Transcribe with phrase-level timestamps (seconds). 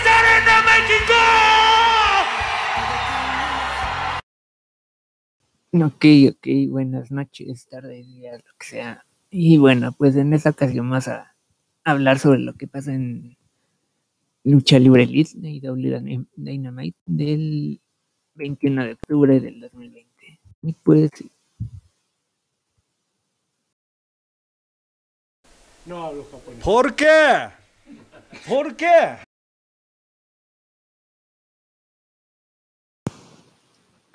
[0.00, 1.14] Arena México.
[5.86, 6.04] Ok,
[6.36, 9.04] ok, buenas noches, tardes, días, lo que sea.
[9.30, 11.34] Y bueno, pues en esta ocasión vamos a
[11.84, 13.36] hablar sobre lo que pasa en
[14.44, 17.80] Lucha Libre Elite de Dynamite del
[18.34, 20.40] 21 de octubre del 2020.
[20.62, 21.10] Y pues
[25.84, 26.62] No hablo japonés.
[26.62, 27.48] ¿Por qué?
[28.48, 29.31] ¿Por qué?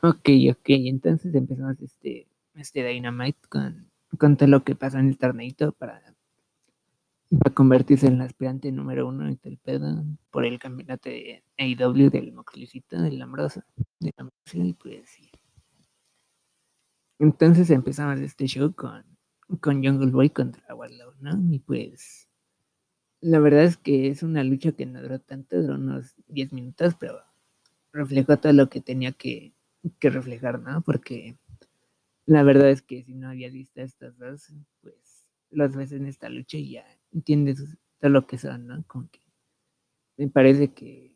[0.03, 3.89] Ok, ok, entonces empezamos este, este Dynamite con,
[4.19, 6.01] con todo lo que pasó en el torneito para,
[7.39, 12.11] para convertirse en la aspirante número uno de el pedo por el campeonato de AEW
[12.11, 13.63] del Moxlicito, del Ambroso,
[13.99, 15.31] de la y pues sí.
[17.19, 19.03] Entonces empezamos este show con,
[19.59, 21.31] con Jungle Boy contra Warlow, ¿no?
[21.51, 22.27] Y pues
[23.19, 26.95] la verdad es que es una lucha que no duró tanto, duró unos 10 minutos,
[26.99, 27.19] pero
[27.91, 29.56] reflejó todo lo que tenía que,
[29.99, 30.81] que reflejar, ¿no?
[30.81, 31.37] Porque
[32.25, 36.29] la verdad es que si no habías visto estas dos, pues las ves en esta
[36.29, 38.83] lucha y ya entiendes todo lo que son, ¿no?
[38.87, 39.21] Como que
[40.17, 41.15] me parece que,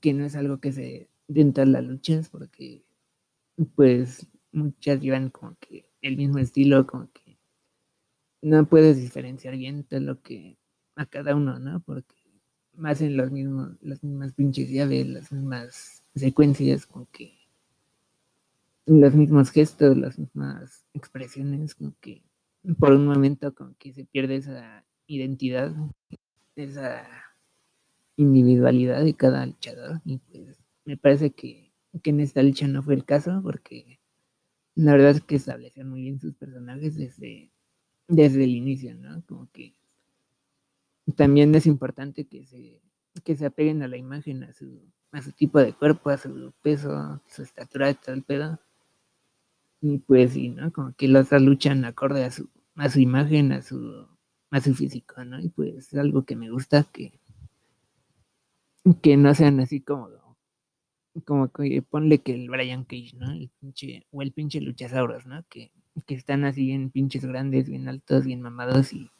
[0.00, 2.84] que no es algo que se dentro de las luchas, porque
[3.74, 7.38] pues muchas llevan como que el mismo estilo, como que
[8.42, 10.58] no puedes diferenciar bien todo lo que
[10.94, 11.80] a cada uno, ¿no?
[11.80, 12.14] Porque
[12.84, 17.35] hacen los mismos, las mismas pinches llaves, las mismas secuencias, como que
[18.86, 22.22] los mismos gestos, las mismas expresiones, como que
[22.78, 25.74] por un momento como que se pierde esa identidad,
[26.56, 27.06] esa
[28.16, 32.94] individualidad de cada luchador y pues me parece que, que en esta lucha no fue
[32.94, 34.00] el caso porque
[34.74, 37.50] la verdad es que establecieron muy bien sus personajes desde,
[38.08, 39.24] desde el inicio, ¿no?
[39.26, 39.74] Como que
[41.16, 42.80] también es importante que se,
[43.24, 44.80] que se apeguen a la imagen, a su,
[45.12, 48.60] a su tipo de cuerpo, a su peso, su estatura, todo el pedo.
[49.80, 50.72] Y pues sí, ¿no?
[50.72, 54.06] Como que los luchan acorde a su, a su imagen, a su,
[54.50, 55.40] a su físico, ¿no?
[55.40, 57.20] Y pues es algo que me gusta que,
[59.02, 60.08] que no sean así como,
[61.24, 63.32] como que ponle que el Brian Cage, ¿no?
[63.32, 65.44] El pinche, o el pinche Luchasauros, ¿no?
[65.48, 65.72] Que,
[66.06, 69.10] que están así bien pinches grandes, bien altos, bien mamados y,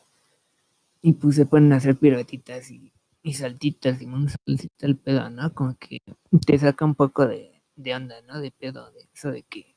[1.03, 2.93] y pues se ponen a hacer piruetitas y,
[3.23, 5.53] y saltitas y un saltito el pedo, ¿no?
[5.55, 6.01] Como que
[6.47, 8.41] te saca un poco de, de onda, ¿no?
[8.41, 9.76] De pedo, de eso de que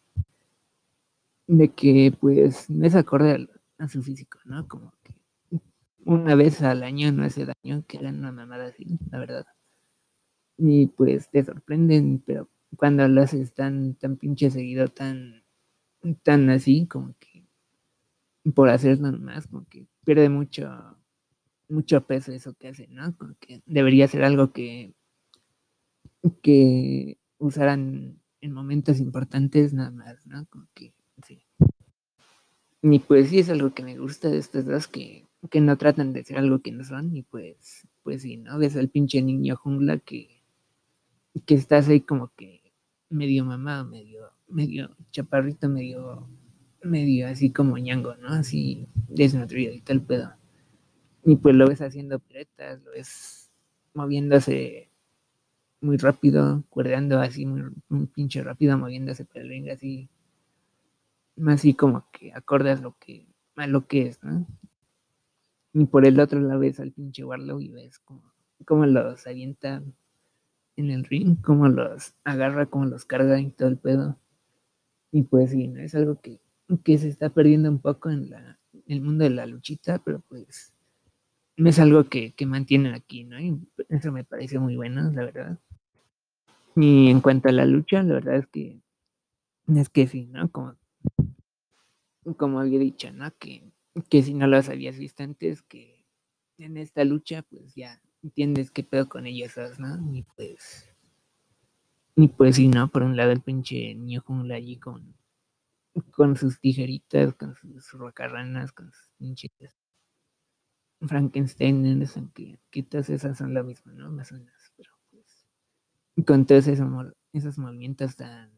[1.49, 3.49] de que pues no es acorde
[3.79, 4.67] a, su físico, ¿no?
[4.67, 5.15] Como que
[6.05, 9.47] una vez al año no hace daño que hagan una mamada así, la verdad.
[10.57, 15.43] Y pues te sorprenden, pero cuando lo haces tan, tan pinche seguido, tan,
[16.21, 17.47] tan así, como que
[18.53, 20.69] por hacerlo más, como que pierde mucho,
[21.67, 23.15] mucho peso eso que hace, ¿no?
[23.17, 24.93] Como que debería ser algo que,
[26.43, 30.45] que usaran en momentos importantes nada más, ¿no?
[30.45, 30.93] Como que
[31.25, 31.41] sí.
[32.81, 36.13] Y pues sí es algo que me gusta de estas dos que, que no tratan
[36.13, 38.57] de ser algo que no son, y pues, pues sí, ¿no?
[38.57, 40.41] Ves al pinche niño jungla que,
[41.45, 42.73] que estás ahí como que
[43.09, 46.29] medio mamado, medio, medio chaparrito, medio,
[46.83, 48.29] medio así como ñango, ¿no?
[48.29, 50.33] Así desnutrido y tal pedo.
[51.25, 53.49] Y pues lo ves haciendo piretas, lo ves
[53.93, 54.89] moviéndose
[55.81, 60.09] muy rápido, cuerdeando así muy, muy pinche rápido, moviéndose por el ring así
[61.47, 64.45] así como que acorde a lo que, a lo que es, ¿no?
[65.73, 68.23] Y por el otro lado ves al pinche Warlow y ves como,
[68.65, 69.83] como los avienta
[70.75, 74.17] en el ring, como los agarra, como los carga y todo el pedo.
[75.11, 75.79] Y pues sí, ¿no?
[75.81, 76.39] Es algo que,
[76.83, 80.73] que se está perdiendo un poco en la, el mundo de la luchita, pero pues
[81.57, 83.39] es algo que, que mantienen aquí, ¿no?
[83.39, 85.59] Y eso me parece muy bueno, la verdad.
[86.75, 88.81] Y en cuanto a la lucha, la verdad es que
[89.67, 90.49] es que sí, ¿no?
[90.51, 90.75] Como
[92.37, 93.31] como había dicho, ¿no?
[93.37, 93.63] Que,
[94.09, 96.05] que si no los habías visto antes, que
[96.57, 99.97] en esta lucha, pues ya entiendes qué pedo con ellos, ¿no?
[100.13, 100.89] Y pues,
[102.15, 102.89] y pues sí, ¿no?
[102.89, 105.15] Por un lado el pinche niño jungla allí con,
[106.11, 109.51] con sus tijeritas, con sus rocarranas, con sus pinches
[111.07, 112.05] Frankenstein,
[112.71, 114.11] que, todas esas son lo mismo, ¿no?
[114.11, 115.47] Más o menos, pero pues,
[116.25, 116.87] con todos esos,
[117.31, 118.51] esos movimientos tan,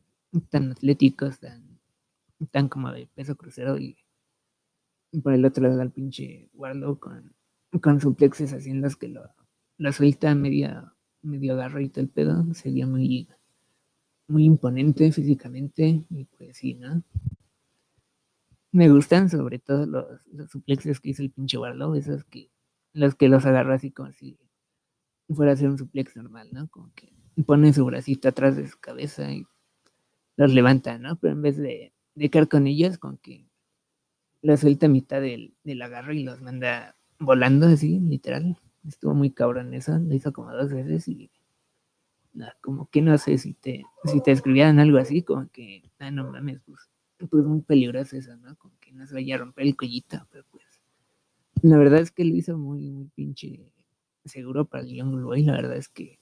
[0.49, 1.79] tan atléticos, tan
[2.47, 3.97] tan como de peso crucero y,
[5.23, 7.35] por el otro lado al pinche Warlow con,
[7.81, 9.29] con suplexes haciendo que lo,
[9.77, 13.27] lo suelta medio, medio agarrito el pedo, sería muy,
[14.27, 17.03] muy imponente físicamente y pues sí, ¿no?
[18.71, 22.49] Me gustan sobre todo los, suplexes que hizo el pinche Warlow, esos que
[22.93, 24.37] los que los agarra así como si
[25.29, 26.69] fuera a hacer un suplex normal, ¿no?
[26.69, 27.11] Como que
[27.45, 29.45] pone su bracito atrás de su cabeza y
[30.37, 31.17] los levanta, ¿no?
[31.17, 33.47] Pero en vez de, de caer con ellos, como que
[34.43, 38.57] los suelta mitad del, del agarro y los manda volando así, literal.
[38.87, 41.31] Estuvo muy cabrón eso, lo hizo como dos veces y
[42.61, 46.31] como que no sé si te, si te escribieran algo así, como que, ah, no
[46.31, 46.89] mames, pues,
[47.29, 48.55] pues muy peligroso eso, ¿no?
[48.55, 50.63] Como que no se vaya a romper el cuellito, pero pues,
[51.63, 53.71] la verdad es que lo hizo muy, muy pinche
[54.25, 56.19] seguro para el Young Boy, la verdad es que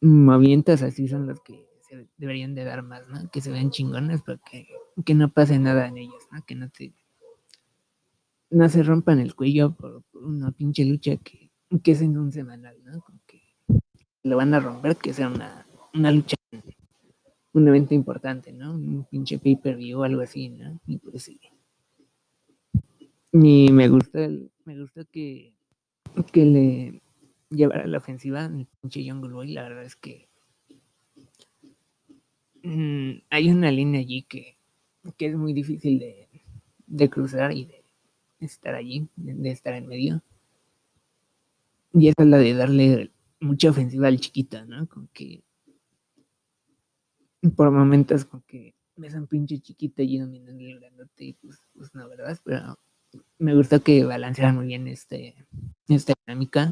[0.00, 1.71] movimientos así son los que
[2.16, 3.30] deberían de dar más, ¿no?
[3.30, 4.40] Que se vean chingones, pero
[5.04, 6.44] que, no pase nada en ellos, ¿no?
[6.44, 6.94] Que no te
[8.50, 11.50] no se rompan el cuello por, una pinche lucha que,
[11.82, 13.00] que es en un semanal, ¿no?
[13.00, 13.42] Como que
[14.22, 16.36] lo van a romper, que sea una, una lucha,
[17.52, 18.74] un evento importante, ¿no?
[18.74, 20.78] Un pinche pay-per-view o algo así, ¿no?
[20.86, 21.40] Y pues sí.
[23.32, 24.28] Y me gusta,
[24.64, 25.54] me gusta que,
[26.30, 27.02] que le
[27.48, 30.28] llevara la ofensiva el pinche Young Boy, la verdad es que
[32.62, 34.56] mmm, hay una línea allí que,
[35.16, 36.28] que es muy difícil de,
[36.86, 37.84] de cruzar y de
[38.40, 40.22] estar allí, de estar en medio.
[41.92, 43.10] Y esa es la de darle
[43.40, 44.86] mucha ofensiva al chiquito, ¿no?
[44.86, 45.42] Con que
[47.56, 51.60] por momentos con que ves a un pinche chiquito y dominando el grandote y pues,
[51.74, 52.38] pues no, ¿verdad?
[52.44, 52.78] Pero
[53.38, 55.34] me gustó que balancearan muy bien este,
[55.88, 56.70] esta dinámica.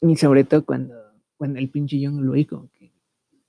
[0.00, 0.96] Y sobre todo cuando,
[1.36, 2.91] cuando el pinche Young Louis como que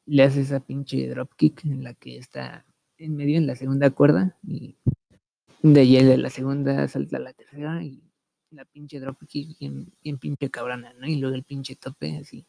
[0.06, 2.66] le hace esa pinche dropkick en la que está
[2.98, 4.76] en medio en la segunda cuerda y
[5.62, 8.02] de ahí de la segunda salta a la tercera y
[8.52, 11.08] la pinche dropkick bien, bien pinche cabrona, ¿no?
[11.08, 12.46] Y luego el pinche tope así.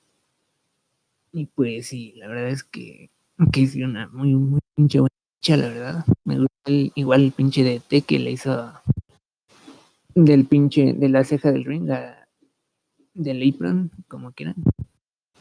[1.32, 3.10] Y pues sí, la verdad es que,
[3.52, 6.04] que hizo una muy, muy pinche buena lucha, la verdad.
[6.24, 8.72] Me gusta igual el pinche de T que le hizo
[10.14, 12.28] del pinche, de la ceja del ring a,
[13.14, 14.56] del apron, como quieran.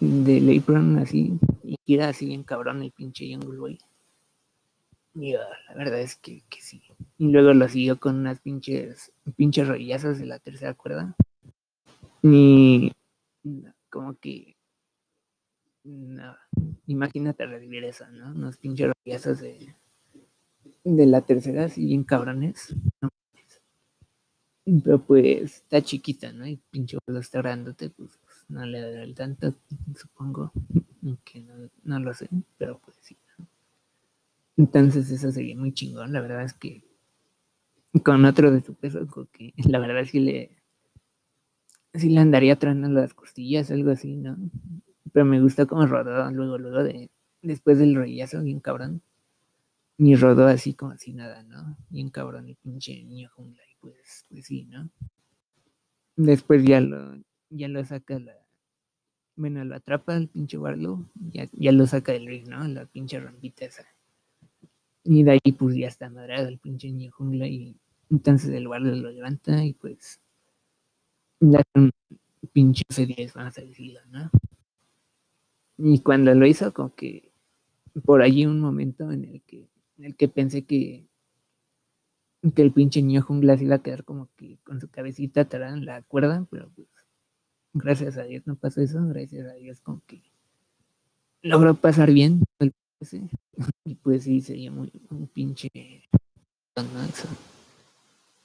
[0.06, 3.80] Del apron así, y queda así bien cabrón el pinche Young Boy.
[5.16, 6.84] Y la verdad es que, que, sí.
[7.18, 11.16] Y luego lo siguió con unas pinches, pinches rodillazos de la tercera cuerda.
[12.22, 12.92] Y
[13.90, 14.58] como que
[15.86, 16.36] no,
[16.88, 18.32] imagínate revivir eso, ¿no?
[18.32, 19.74] Unos pinches rodillazos de,
[20.84, 22.76] de la tercera, así bien cabrones.
[24.66, 26.46] Pero pues está chiquita, ¿no?
[26.46, 29.54] Y pinche lo está grandote, pues, no le da el tanto,
[29.96, 30.52] supongo.
[31.24, 33.18] Que no, no lo sé, pero pues sí.
[34.56, 36.84] Entonces eso sería muy chingón, la verdad es que
[38.04, 40.58] con otro de su peso, que la verdad sí le
[41.94, 44.38] sí le andaría trayendo las costillas, algo así, ¿no?
[45.12, 47.12] Pero me gusta como rodó luego, luego de
[47.42, 49.02] después del rollazo, bien cabrón.
[49.98, 51.78] Ni rodó así como así nada, ¿no?
[51.90, 54.90] Bien cabrón el pinche niño jungla, y pues, pues sí, ¿no?
[56.16, 57.16] Después ya lo,
[57.56, 58.36] ya lo saca la,
[59.36, 62.68] bueno, lo atrapa el pinche Warlow, ya, ya lo saca del ring, ¿no?
[62.68, 63.86] La pinche rampita esa.
[65.04, 67.76] Y de ahí pues ya está madrado el pinche niño jungla y
[68.10, 70.20] entonces el guardia lo levanta y pues
[71.40, 71.92] ya un
[72.54, 74.30] pinche F10, vamos a decirlo, ¿no?
[75.78, 77.32] Y cuando lo hizo, como que
[78.06, 79.68] por allí un momento en el que,
[79.98, 81.08] en el que pensé que,
[82.56, 85.74] que el pinche niño jungla se iba a quedar como que con su cabecita atrás
[85.74, 86.88] en la cuerda, pero pues
[87.74, 90.22] gracias a Dios no pasó eso, gracias a Dios como que
[91.42, 92.74] logró pasar bien el
[93.86, 95.70] y pues sí, sería muy un pinche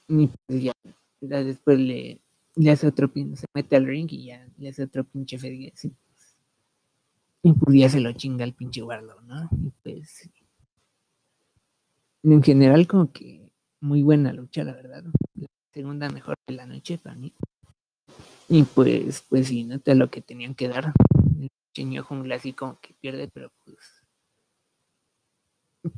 [0.07, 0.73] Y pues ya,
[1.21, 2.19] después le,
[2.55, 5.71] le hace otro pinche, se mete al ring y ya le hace otro pinche feria.
[5.71, 5.93] Pues,
[7.41, 9.49] y pues ya se lo chinga el pinche guardo, ¿no?
[9.51, 10.29] Y pues
[12.23, 13.49] en general como que
[13.79, 15.03] muy buena lucha, la verdad.
[15.35, 17.33] La segunda mejor de la noche para mí.
[18.49, 20.91] Y pues, pues sí, no te lo que tenían que dar.
[21.39, 23.77] El cheño jungla así como que pierde, pero pues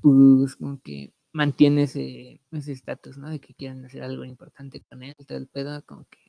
[0.02, 3.30] pues como que mantiene ese estatus, ¿no?
[3.30, 6.20] De que quieren hacer algo importante con él, todo el pedo, como que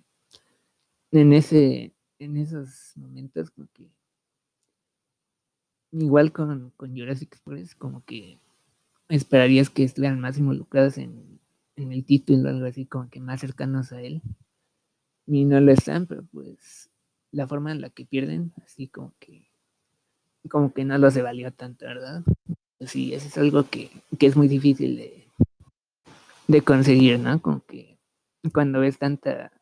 [1.10, 3.90] en ese, en esos momentos, como que
[5.92, 8.38] igual con, con Jurassic Express, como que
[9.08, 11.40] esperarías que estuvieran más involucrados en,
[11.76, 14.22] en el título, algo así, como que más cercanos a él.
[15.26, 16.90] Y no lo están, pero pues
[17.30, 19.50] la forma en la que pierden, así como que
[20.48, 22.24] como que no los valió tanto, ¿verdad?
[22.86, 25.28] sí, eso es algo que, es muy difícil de,
[26.48, 27.40] de conseguir, ¿no?
[27.40, 27.98] Como que
[28.52, 29.52] cuando ves tanta,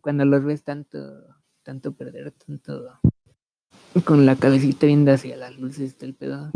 [0.00, 0.98] cuando los ves tanto,
[1.62, 3.00] tanto perder, tanto
[4.04, 6.50] con la cabecita viendo hacia las luces del pedo,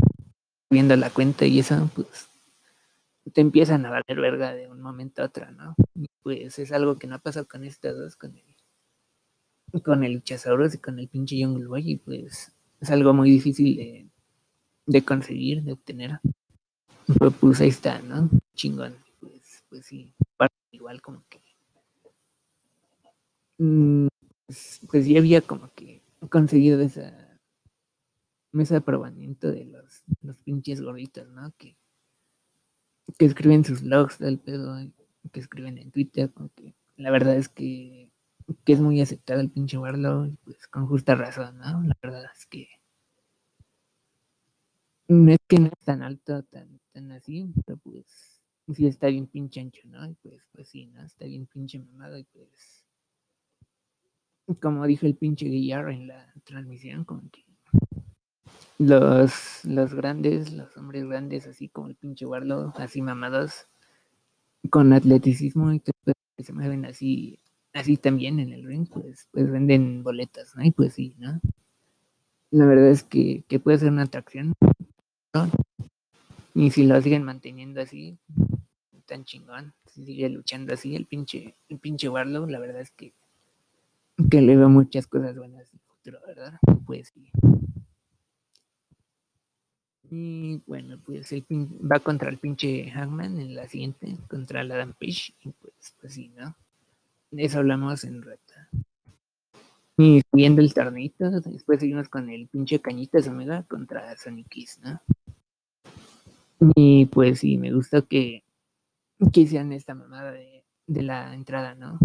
[0.70, 2.28] viendo la cuenta y eso, pues
[3.32, 5.74] te empiezan a valer verga de un momento a otro, ¿no?
[5.94, 10.14] Y pues es algo que no ha pasado con estos dos, con el, con el
[10.14, 14.08] Luchasaurus y con el pinche Jungle Boy, y pues es algo muy difícil de,
[14.86, 16.20] de conseguir, de obtener.
[17.18, 18.28] Pero pues ahí está, ¿no?
[18.54, 18.94] Chingón.
[19.20, 20.14] Pues, pues sí,
[20.70, 21.40] igual como que.
[23.58, 24.08] Mm,
[24.46, 27.24] pues, pues ya había como que conseguido esa
[28.52, 31.52] ese aprobamiento de los, los pinches gorditos, ¿no?
[31.58, 31.76] Que,
[33.18, 34.76] que escriben sus blogs del pedo,
[35.32, 38.10] que escriben en Twitter, porque la verdad es que,
[38.64, 41.82] que es muy aceptado el pinche Warlock, pues con justa razón, ¿no?
[41.82, 42.68] La verdad es que
[45.08, 48.40] no es que no es tan alto, tan, tan así, pero pues
[48.72, 50.08] sí está bien pinche ancho, ¿no?
[50.08, 51.04] Y pues, pues sí, ¿no?
[51.04, 52.84] Está bien pinche mamado y pues
[54.60, 57.44] como dijo el pinche Guillar en la transmisión, como que
[58.78, 63.66] los, los grandes, los hombres grandes, así como el pinche Warlock, así mamados,
[64.70, 65.92] con atleticismo y que
[66.42, 67.38] se mueven así,
[67.72, 70.64] así también en el ring, pues, pues venden boletas, ¿no?
[70.64, 71.40] Y pues sí, ¿no?
[72.50, 74.54] La verdad es que, que puede ser una atracción,
[75.34, 75.50] ¿no?
[76.54, 78.18] Y si lo siguen manteniendo así,
[79.06, 83.12] tan chingón, si sigue luchando así, el pinche, el pinche Warlock, la verdad es que,
[84.30, 86.58] que le veo muchas cosas buenas en el futuro, ¿verdad?
[86.86, 87.30] Pues sí.
[90.16, 94.92] Y bueno, pues el va contra el pinche Hangman en la siguiente, contra el Adam
[94.92, 95.34] Page.
[95.40, 96.54] Y pues, pues sí, ¿no?
[97.32, 98.68] De eso hablamos en rata.
[99.96, 104.54] Y siguiendo el tornito, después seguimos con el pinche Cañitas Omega contra Sonic
[104.84, 105.00] ¿no?
[106.76, 108.44] Y pues sí, me gustó que,
[109.32, 111.98] que hicieran esta mamada de, de la entrada, ¿no?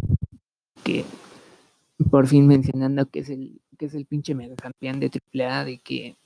[0.83, 1.05] Que
[2.09, 5.77] por fin mencionando que es el, que es el pinche mega campeón de AAA, de
[5.77, 6.18] que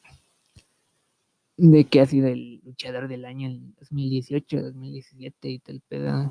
[1.57, 6.29] de que ha sido el luchador del año en 2018, 2017 y tal pedo.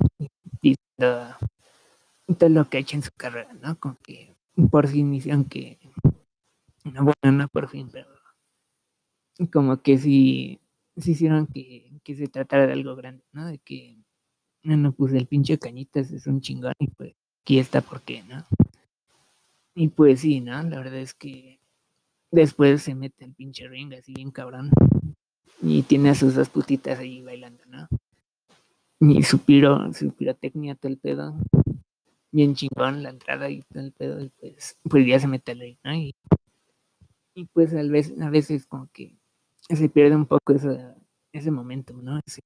[0.61, 3.77] Y todo, lo que ha hecho en su carrera, ¿no?
[3.79, 4.35] Como que
[4.71, 5.79] por fin hicieron que.
[6.83, 8.07] No, bueno, no por fin, pero.
[9.51, 10.59] Como que sí,
[10.97, 13.45] sí hicieron que, que se tratara de algo grande, ¿no?
[13.47, 13.97] De que.
[14.63, 18.45] No, pues el pinche cañitas es un chingón y pues aquí está por qué, ¿no?
[19.75, 20.63] Y pues sí, ¿no?
[20.63, 21.59] La verdad es que
[22.33, 24.71] después se mete el pinche ring así bien cabrón.
[25.61, 27.87] Y tiene a sus dos putitas ahí bailando, ¿no?
[28.99, 31.35] Y su piro, su pirotecnia, todo el pedo.
[32.31, 34.21] Bien chingón la entrada y todo el pedo.
[34.21, 35.93] Y pues, pues ya se mete al ring, ¿no?
[35.93, 36.15] Y,
[37.35, 39.15] y pues a veces, a veces como que
[39.69, 40.79] se pierde un poco ese,
[41.31, 42.19] ese momento, ¿no?
[42.25, 42.41] Ese,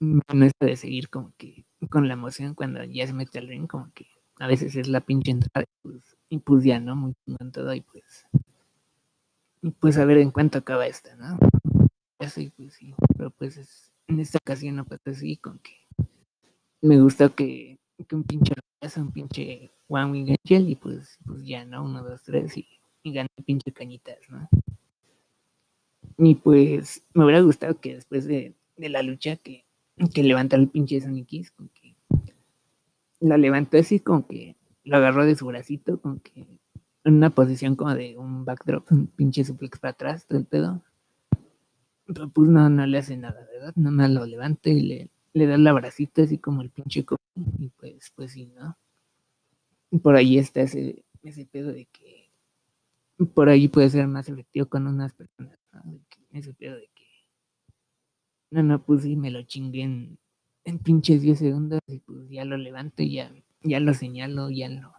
[0.00, 3.66] no es de seguir como que con la emoción cuando ya se mete al ring,
[3.66, 4.06] como que
[4.38, 6.96] a veces es la pinche entrada pues, y pues ya, ¿no?
[6.96, 7.14] Muy
[7.52, 8.26] todo y pues
[9.62, 11.38] y pues a ver en cuánto acaba esta, ¿no?
[12.18, 15.72] Así, pues sí, pero pues en esta ocasión no pasa así, con que
[16.80, 18.54] me gustó que, que un pinche
[18.96, 21.84] un pinche Wing Angel y pues, pues ya, ¿no?
[21.84, 22.68] Uno, dos, tres y,
[23.02, 24.48] y gané pinche cañitas, ¿no?
[26.16, 29.64] Y pues me hubiera gustado que después de, de la lucha que,
[30.14, 31.96] que levantara el pinche Sonic con que
[33.20, 34.56] la levantó así, como que
[34.88, 36.46] lo agarró de su bracito, con que
[37.04, 40.82] en una posición como de un backdrop, un pinche suplex para atrás, todo el pedo.
[42.06, 43.72] Pero pues no, no le hace nada, ¿verdad?
[43.76, 47.16] No me lo levanta y le, le da la bracita así como el pinche co
[47.58, 48.76] y pues, pues sí, ¿no?
[50.00, 52.30] Por ahí está ese, ese pedo de que
[53.34, 55.98] por ahí puede ser más efectivo con unas personas, ¿no?
[56.32, 57.04] ese pedo de que
[58.50, 60.18] no, no, pues sí, me lo chingué en,
[60.64, 64.68] en pinches 10 segundos y pues ya lo levanto y ya, ya lo señalo, ya
[64.68, 64.94] lo,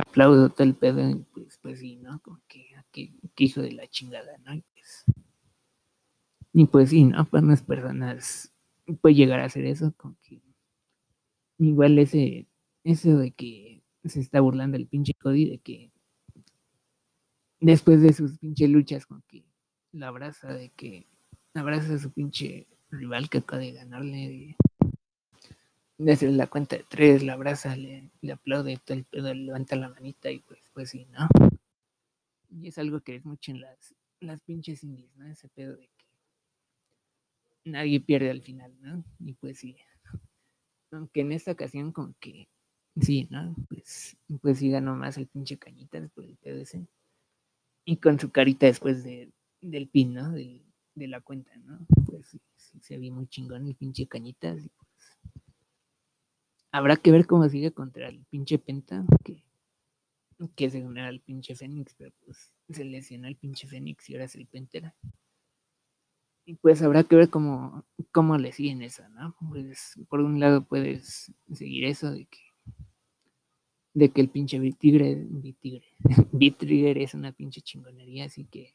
[0.00, 2.20] aplaudo todo el pedo, y pues, pues sí, ¿no?
[2.20, 4.54] Como que, que, hijo de la chingada, ¿no?
[4.54, 5.04] Y pues,
[6.52, 7.24] y pues sí, ¿no?
[7.24, 8.52] Para unas personas
[9.00, 10.40] puede llegar a hacer eso, como que
[11.58, 12.48] igual ese,
[12.84, 15.90] eso de que se está burlando el pinche Cody, de que
[17.60, 19.44] después de sus pinche luchas, como que
[19.92, 21.06] la abraza, de que
[21.54, 24.56] abraza a su pinche rival que acaba de ganarle, de,
[25.98, 29.76] de hacer la cuenta de tres, la abraza, le, le aplaude, todo el pedo, levanta
[29.76, 31.28] la manita y pues, pues sí, ¿no?
[32.50, 35.28] Y es algo que es mucho en las, las pinches indies, ¿no?
[35.28, 36.04] Ese pedo de que
[37.64, 39.04] nadie pierde al final, ¿no?
[39.20, 39.76] Y pues sí.
[40.92, 42.48] Aunque en esta ocasión como que
[43.00, 43.54] sí, ¿no?
[43.68, 46.86] Pues, pues sí ganó más el pinche cañita después del pedo ese.
[47.86, 49.30] Y con su carita después de,
[49.62, 50.30] del pin, ¿no?
[50.32, 50.62] De,
[50.94, 51.86] de la cuenta, ¿no?
[52.06, 54.70] Pues sí, sí, se vio muy chingón el pinche cañitas y
[56.76, 59.42] Habrá que ver cómo sigue contra el pinche Penta, que,
[60.54, 64.26] que según era el pinche Fénix, pero pues se lesionó el pinche Fénix y ahora
[64.26, 64.94] es el Pentera.
[66.44, 69.34] Y pues habrá que ver cómo, cómo le siguen eso, ¿no?
[69.48, 72.40] Pues por un lado puedes seguir eso de que
[73.94, 75.86] de que el pinche Bitigre, Bitigre,
[76.32, 78.74] Bitrigger es una pinche chingonería, así que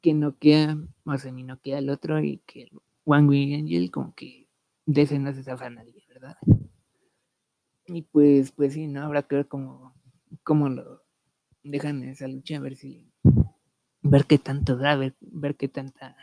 [0.00, 2.70] que no queda, o sea, ni no queda el otro y que el
[3.04, 4.48] Wing Angel como que
[4.86, 5.97] de ese no se zafa nadie,
[7.86, 9.02] Y pues, pues sí, ¿no?
[9.02, 9.94] Habrá que ver cómo,
[10.42, 11.02] cómo lo
[11.62, 13.10] dejan en esa lucha, a ver si,
[14.02, 16.16] ver qué tanto da, ver, ver qué tanta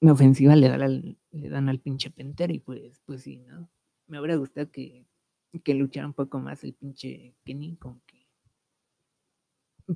[0.00, 3.70] ofensiva le, da le dan al pinche Penter y pues, pues sí, ¿no?
[4.06, 5.06] Me habría gustado que,
[5.62, 8.22] que luchara un poco más el pinche Kenny, como que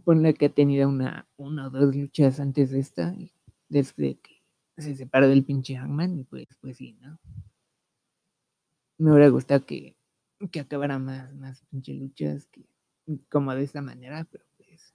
[0.04, 3.14] ponle que ha tenido una, una o dos luchas antes de esta,
[3.68, 4.42] desde que
[4.76, 7.18] se separó del pinche Hangman, y pues, pues sí, ¿no?
[8.98, 9.96] Me hubiera gustado que,
[10.50, 12.64] que acabara más, más pinche luchas, que,
[13.30, 14.94] como de esta manera, pero pues,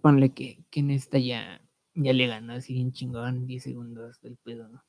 [0.00, 1.60] ponle que, que en esta ya,
[1.94, 4.82] ya le ganó así en chingón, 10 segundos del pedo, ¿no?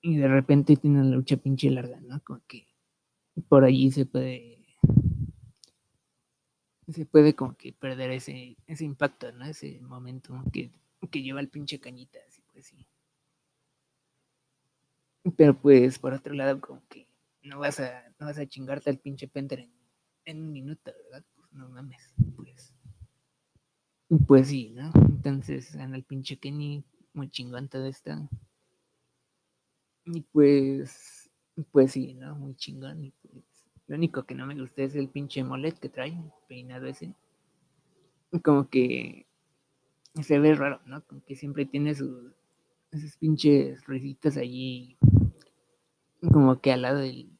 [0.00, 2.22] Y de repente tiene una lucha pinche larga, ¿no?
[2.22, 2.68] Como que
[3.48, 4.58] por allí se puede
[6.92, 9.44] se puede como que perder ese, ese impacto, ¿no?
[9.44, 10.72] Ese momento que,
[11.10, 12.87] que lleva el pinche cañita, así pues sí.
[15.36, 17.06] Pero pues por otro lado, como que
[17.42, 19.68] no vas a, no vas a chingarte al pinche Penter
[20.24, 21.24] en, un minuto, ¿verdad?
[21.34, 22.74] Pues no mames, pues.
[24.26, 24.90] Pues sí, ¿no?
[24.94, 28.28] Entonces gana el pinche Kenny, muy chingón todo esto.
[30.06, 31.30] Y pues,
[31.72, 32.34] pues sí, ¿no?
[32.36, 33.04] Muy chingón.
[33.04, 33.44] Y pues,
[33.86, 36.16] lo único que no me gusta es el pinche molet que trae,
[36.48, 37.14] peinado ese.
[38.42, 39.26] Como que
[40.22, 41.04] se ve raro, ¿no?
[41.04, 42.32] Como que siempre tiene sus,
[42.90, 44.96] esos pinches risitas allí,
[46.20, 47.38] como que al lado del,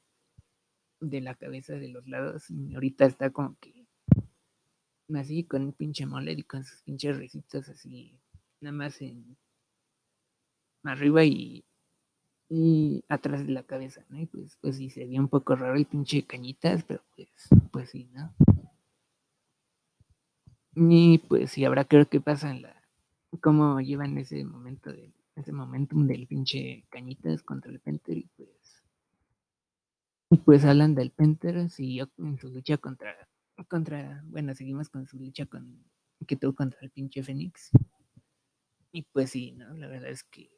[1.01, 2.51] de la cabeza de los lados.
[2.51, 3.87] Y ahorita está como que
[5.15, 8.21] así con un pinche molet y con sus pinches risitas así,
[8.61, 9.37] nada más en
[10.85, 11.65] arriba y
[12.51, 14.19] y atrás de la cabeza, ¿no?
[14.19, 17.29] Y pues, pues sí, se un poco raro el pinche cañitas, pero pues,
[17.71, 18.35] pues sí, ¿no?
[20.75, 22.83] Y pues sí, habrá que ver qué pasa en la,
[23.43, 28.85] cómo llevan ese momento de, ese momentum del pinche cañitas contra el Penter y pues,
[30.31, 33.29] y pues hablan del Penter, siguió en su lucha contra,
[33.69, 35.85] contra, bueno, seguimos con su lucha con,
[36.27, 37.71] que tuvo contra el pinche Fénix.
[38.93, 39.75] Y pues sí, ¿no?
[39.75, 40.51] La verdad es que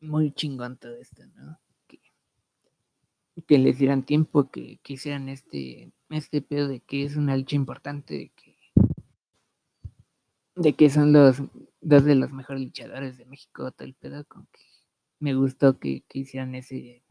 [0.00, 1.58] muy chingón todo esto, ¿no?
[1.86, 2.00] Que,
[3.46, 7.56] que les dieran tiempo, que, que hicieran este, este pedo de que es una lucha
[7.56, 8.56] importante, de que,
[10.56, 11.42] de que son los
[11.82, 14.62] dos de los mejores luchadores de México, todo el pedo, con que
[15.18, 17.04] me gustó que, que hicieran ese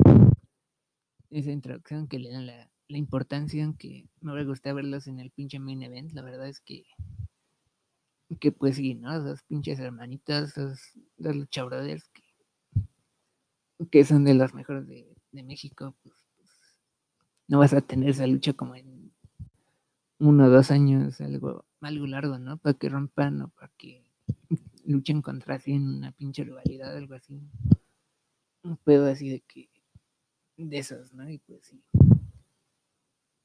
[1.29, 5.31] esa introducción, que le dan la, la importancia, que me hubiera gustado verlos en el
[5.31, 6.85] pinche main event, la verdad es que
[8.39, 9.21] que pues sí, ¿no?
[9.21, 10.79] Dos pinches hermanitas, dos,
[11.17, 12.23] dos luchabrothers que
[13.89, 15.07] que son de los mejores de,
[15.43, 16.49] México, pues, pues,
[17.47, 19.11] no vas a tener esa lucha como en
[20.19, 22.57] uno o dos años, algo, algo largo, ¿no?
[22.57, 24.05] Para que rompan o para que
[24.85, 27.41] luchen contra sí en una pinche rivalidad, algo así.
[28.63, 29.69] Un pedo así de que,
[30.57, 31.29] de esos, ¿no?
[31.29, 31.81] Y pues sí.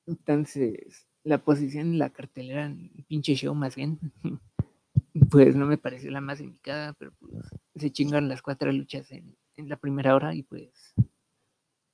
[0.07, 3.99] Entonces, la posición en la cartelera, el pinche show más bien,
[5.31, 7.33] pues no me pareció la más indicada, pero pues
[7.75, 10.95] se chingaron las cuatro luchas en, en la primera hora y pues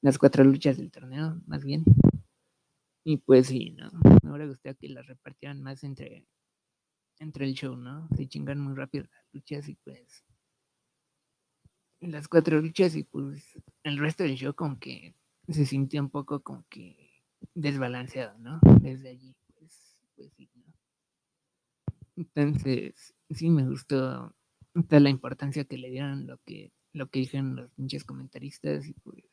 [0.02, 1.84] las cuatro luchas del torneo, más bien.
[3.04, 3.90] Y pues sí, ¿no?
[4.22, 6.26] Me hubiera gustado que las repartieran más entre,
[7.18, 8.08] entre el show, ¿no?
[8.16, 10.24] Se chingan muy rápido las luchas y pues
[12.00, 15.14] las cuatro luchas y pues el resto del show como que
[15.48, 17.22] se sintió un poco como que
[17.54, 18.60] desbalanceado, ¿no?
[18.80, 20.64] Desde allí, pues, pues sí, ¿no?
[22.16, 24.34] Entonces, sí me gustó
[24.88, 28.92] toda la importancia que le dieron lo que lo que dijeron los pinches comentaristas y
[28.94, 29.24] pues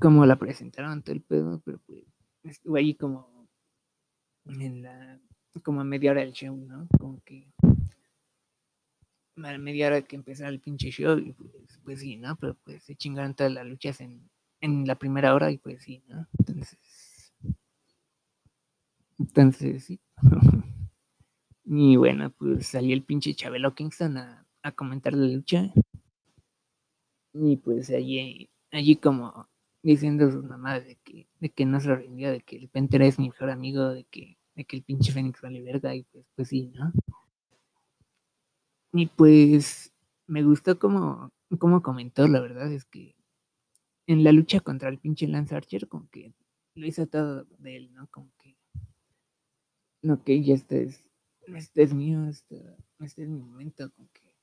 [0.00, 2.04] como la presentaron todo el pedo, pero pues
[2.44, 3.48] estuve ahí como
[4.46, 5.20] en la
[5.62, 6.86] como a media hora del show, ¿no?
[6.98, 7.52] Como que
[9.36, 12.36] a media hora que empezara el pinche show y pues, pues sí, ¿no?
[12.36, 16.02] Pero pues se chingaron todas las luchas en, en la primera hora y pues sí,
[16.08, 16.26] ¿no?
[16.38, 16.78] Entonces
[19.18, 20.00] entonces sí.
[21.64, 25.72] y bueno, pues salió el pinche Chabelo Kingston a, a comentar la lucha
[27.32, 29.48] y pues allí, allí como
[29.82, 33.02] diciendo a sus mamás de que, de que no se rindió, de que el Penter
[33.02, 36.26] es mi mejor amigo, de que, de que el pinche Fénix vale verga, y pues,
[36.34, 36.92] pues sí, ¿no?
[38.92, 39.92] Y pues
[40.26, 43.16] me gustó como, como comentó, la verdad es que
[44.06, 46.34] en la lucha contra el pinche Lance Archer, como que
[46.74, 48.06] lo hizo todo de él, ¿no?
[48.08, 48.56] Como que,
[50.02, 51.08] no, que ya este es,
[51.46, 54.34] este es mío, este, este es mi momento, como que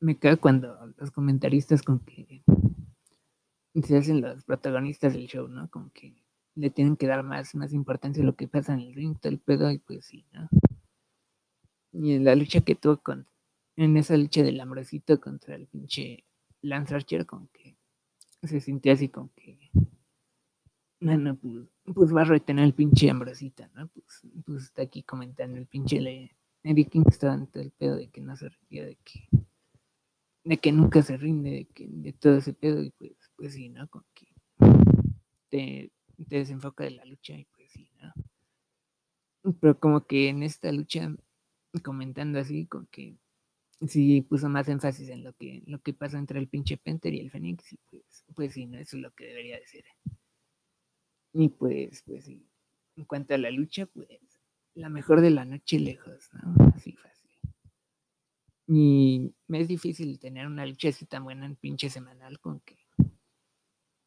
[0.00, 2.42] me cae cuando los comentaristas con que
[3.82, 5.68] se hacen los protagonistas del show, ¿no?
[5.70, 6.14] Como que
[6.58, 9.32] le tienen que dar más, más importancia a lo que pasa en el ring, todo
[9.32, 10.48] el pedo, y pues sí, ¿no?
[11.92, 13.26] Y en la lucha que tuvo con,
[13.76, 16.24] en esa lucha del hambrosito contra el pinche
[16.62, 17.76] Lance Archer, como que
[18.42, 19.70] se sintió así como que,
[21.00, 23.86] bueno, pues, pues va a retener el pinche hambrosita, ¿no?
[23.88, 28.20] Pues, pues está aquí comentando el pinche le, Eric Kingston, todo el pedo de que
[28.20, 29.28] no se retira, de que
[30.44, 33.68] de que nunca se rinde, de, que, de todo ese pedo, y pues, pues sí,
[33.68, 33.86] ¿no?
[33.88, 34.26] Con que
[35.50, 39.54] te desenfoca de la lucha, y pues sí, ¿no?
[39.60, 41.14] Pero como que en esta lucha,
[41.82, 43.16] comentando así, con que
[43.86, 47.20] sí puso más énfasis en lo que, lo que pasa entre el pinche Penter y
[47.20, 48.78] el Fénix, y pues, pues sí, ¿no?
[48.78, 49.84] Eso es lo que debería de ser.
[51.32, 52.44] Y pues, pues sí.
[52.96, 54.08] En cuanto a la lucha, pues,
[54.74, 56.72] la mejor de la noche lejos, ¿no?
[56.74, 57.30] Así fácil.
[58.66, 62.76] Y me es difícil tener una lucha así tan buena en pinche semanal con que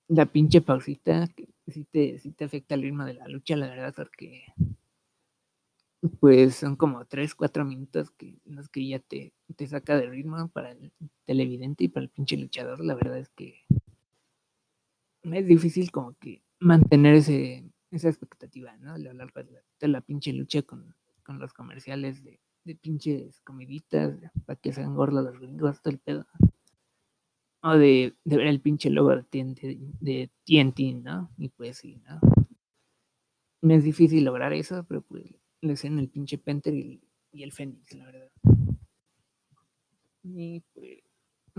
[0.07, 1.27] la pinche pausita
[1.71, 4.43] sí te, sí te afecta el ritmo de la lucha, la verdad, porque
[6.19, 10.47] pues son como 3, 4 minutos que los que ya te, te saca de ritmo
[10.49, 10.91] para el
[11.25, 12.83] televidente y para el pinche luchador.
[12.83, 13.65] La verdad es que
[15.23, 18.93] es difícil como que mantener ese, esa expectativa, ¿no?
[18.93, 22.39] A lo de la, pinche lucha con, con los comerciales de
[22.75, 26.25] pinches comiditas para que se gordos los gringos, todo el pedo.
[27.63, 29.59] O de, de, ver el pinche logo de TNT,
[29.99, 31.31] de TNT, ¿no?
[31.37, 32.19] Y pues sí, ¿no?
[33.61, 35.23] No es difícil lograr eso, pero pues
[35.61, 37.01] le hacen el pinche Penter y,
[37.33, 38.31] el Fénix, la verdad.
[40.23, 41.03] Y pues,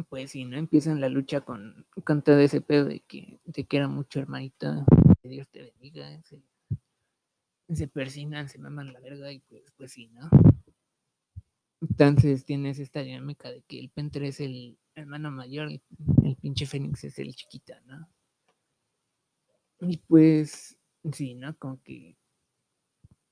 [0.08, 0.56] pues sí, ¿no?
[0.56, 4.84] Empiezan la lucha con, con todo ese pedo de que te quiero mucho, hermanita.
[5.22, 6.20] Que Dios te bendiga.
[6.24, 6.42] Se,
[7.72, 10.28] se persinan, se maman la verga y pues, pues sí, ¿no?
[11.80, 17.04] Entonces tienes esta dinámica de que el Penter es el hermano mayor, el pinche Fénix
[17.04, 18.08] es el chiquita, ¿no?
[19.80, 20.78] Y pues,
[21.12, 21.56] sí, ¿no?
[21.58, 22.16] Como que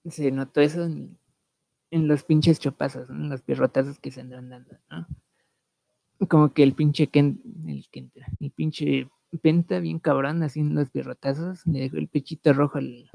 [0.05, 1.19] se notó eso en,
[1.91, 3.25] los pinches chopazos, ¿no?
[3.25, 5.07] en los pierrotazos que se andan dando, ¿no?
[6.29, 7.87] Como que el pinche el
[8.41, 13.09] el pinche Penta bien cabrón haciendo los pierrotazos, le dejó el pechito rojo al,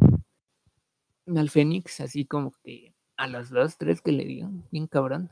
[1.27, 5.29] al Fénix, así como que a los dos, tres que le dio, bien cabrón.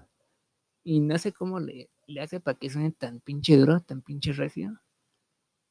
[0.84, 4.34] Y no sé cómo le, le hace para que suene tan pinche duro, tan pinche
[4.34, 4.80] recio.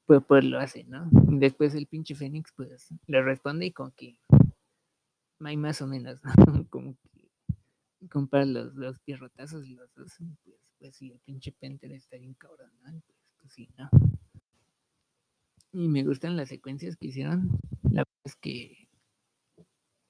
[0.06, 1.08] Pues, pues lo hace, ¿no?
[1.12, 4.18] Después el pinche Fénix, pues le responde y con que
[5.40, 6.32] hay más o menos, ¿no?
[6.70, 11.92] Como que compara los dos pierrotazos y los dos, pues, pues sí, el pinche Penter
[11.92, 12.90] está bien cabrón, ¿no?
[12.90, 13.88] Pues, pues sí, ¿no?
[15.72, 17.58] Y me gustan las secuencias que hicieron.
[17.84, 18.88] La verdad es que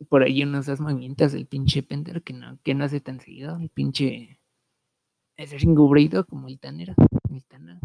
[0.08, 3.56] por ahí unos dos movimientos del pinche Pender que no, que no hace tan seguido.
[3.58, 4.40] El pinche
[5.42, 5.90] ese Ringo
[6.28, 6.94] como el Tanner,
[7.30, 7.80] el Tana,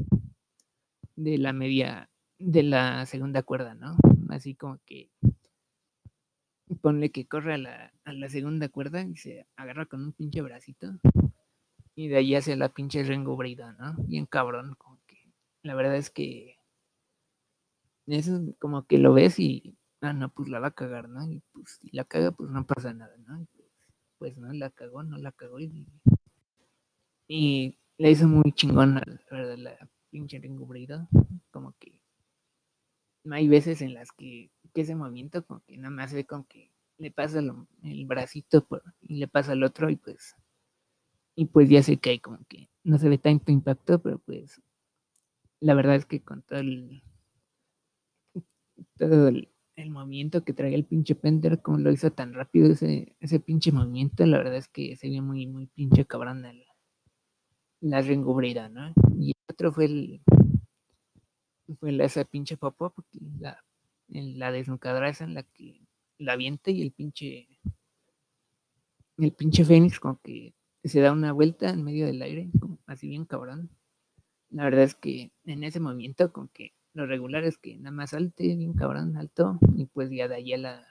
[1.15, 3.98] de la media, de la segunda cuerda, ¿no?
[4.30, 5.10] Así como que
[6.82, 10.41] ponle que corre a la, a la segunda cuerda y se agarra con un pinche
[10.41, 11.00] bracito
[11.96, 13.96] y de ahí hace la pinche Ringo ¿no?
[14.04, 15.17] Bien cabrón, como que
[15.63, 16.58] la verdad es que
[18.06, 21.26] eso como que lo ves y ah, no, pues la va a cagar, ¿no?
[21.26, 23.46] Y pues si la caga, pues no pasa nada, ¿no?
[23.56, 23.67] Pues,
[24.20, 25.88] pues, no, la cagó, no la cagó y,
[27.28, 30.68] y le hizo muy chingón la verdad la pinche Ringo
[31.52, 32.02] como que
[33.30, 37.10] hay veces en las que, ese movimiento como que nada más ve con que le
[37.10, 38.68] pasa el bracito
[39.02, 40.36] y le pasa al otro y pues
[41.36, 44.62] y pues ya sé que hay como que no se ve tanto impacto, pero pues
[45.60, 47.02] la verdad es que con todo el
[48.98, 53.16] todo el, el movimiento que traía el pinche Pender, como lo hizo tan rápido ese,
[53.20, 56.67] ese pinche movimiento, la verdad es que se vio muy, muy pinche cabrón el,
[57.82, 58.94] la rengubrida, ¿no?
[59.20, 60.22] Y otro fue el
[61.80, 62.76] fue esa pinche pop
[63.40, 63.63] la,
[64.08, 65.82] la desnucadora esa en la que
[66.18, 67.48] la avienta y el pinche
[69.18, 73.10] el pinche Fénix como que se da una vuelta en medio del aire, como así
[73.10, 73.70] bien cabrón.
[74.50, 78.12] La verdad es que en ese movimiento como que lo regular es que nada más
[78.12, 80.88] salte bien cabrón, alto, y pues ya de ahí a la,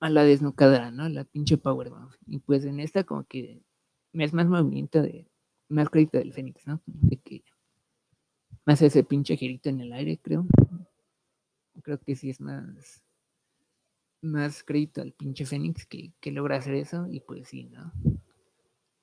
[0.00, 1.08] a la desnucadora, ¿no?
[1.08, 2.10] La pinche powerbomb.
[2.26, 3.62] Y pues en esta como que
[4.12, 5.28] es más movimiento de,
[5.68, 6.80] más crédito del Fénix, ¿no?
[6.86, 7.42] De que
[8.64, 10.46] más ese pinche girito en el aire, creo.
[11.82, 13.04] Creo que sí es más,
[14.20, 17.92] más crédito al pinche Fénix que, que logra hacer eso, y pues sí, ¿no?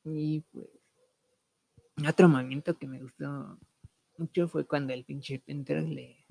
[0.06, 0.68] Y pues
[2.08, 3.60] otro movimiento que me gustó
[4.18, 6.26] mucho fue cuando el pinche Penter le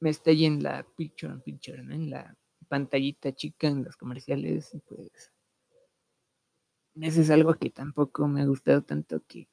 [0.00, 1.94] me está en la picture on picture, ¿no?
[1.94, 2.36] En la
[2.68, 5.32] pantallita chica en los comerciales, y pues
[7.00, 9.48] eso es algo que tampoco me ha gustado tanto que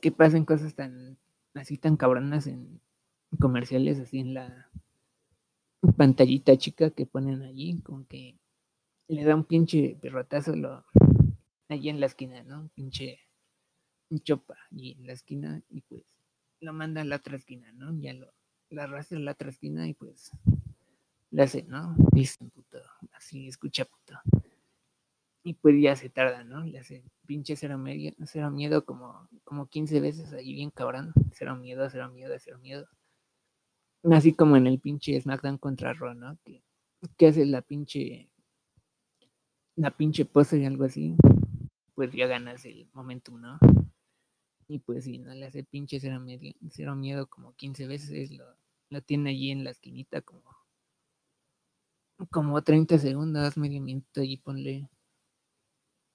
[0.00, 1.16] que pasen cosas tan
[1.54, 2.80] así tan cabronas en
[3.40, 4.70] comerciales, así en la
[5.96, 8.38] pantallita chica que ponen allí, con que
[9.08, 10.54] le da un pinche perrotazo
[11.68, 12.68] allí en la esquina, ¿no?
[12.74, 13.20] Pinche
[14.22, 16.04] chopa allí en la esquina y pues
[16.60, 17.98] lo manda a la otra esquina, ¿no?
[18.00, 18.32] Ya lo,
[18.70, 20.30] la arrastra a la otra esquina y pues
[21.30, 21.94] le hace, ¿no?
[22.12, 22.78] Dice puto,
[23.12, 24.14] así escucha puto.
[25.46, 26.64] Y pues ya se tarda, ¿no?
[26.64, 31.12] Le hace pinche cero, medio, cero miedo como, como 15 veces allí bien cabrón.
[31.34, 32.88] Cero miedo, cero miedo, cero miedo.
[34.10, 36.36] Así como en el pinche SmackDown contra Raw, ¿no?
[36.44, 36.64] Que,
[37.16, 38.28] que hace la pinche
[39.76, 41.14] la pinche pose y algo así,
[41.94, 43.56] pues ya ganas el momentum, ¿no?
[44.66, 48.46] Y pues si no le hace pinche cero, medio, cero miedo como 15 veces, lo,
[48.90, 50.42] lo tiene allí en la esquinita como
[52.32, 54.88] como 30 segundos, medio minuto y ponle.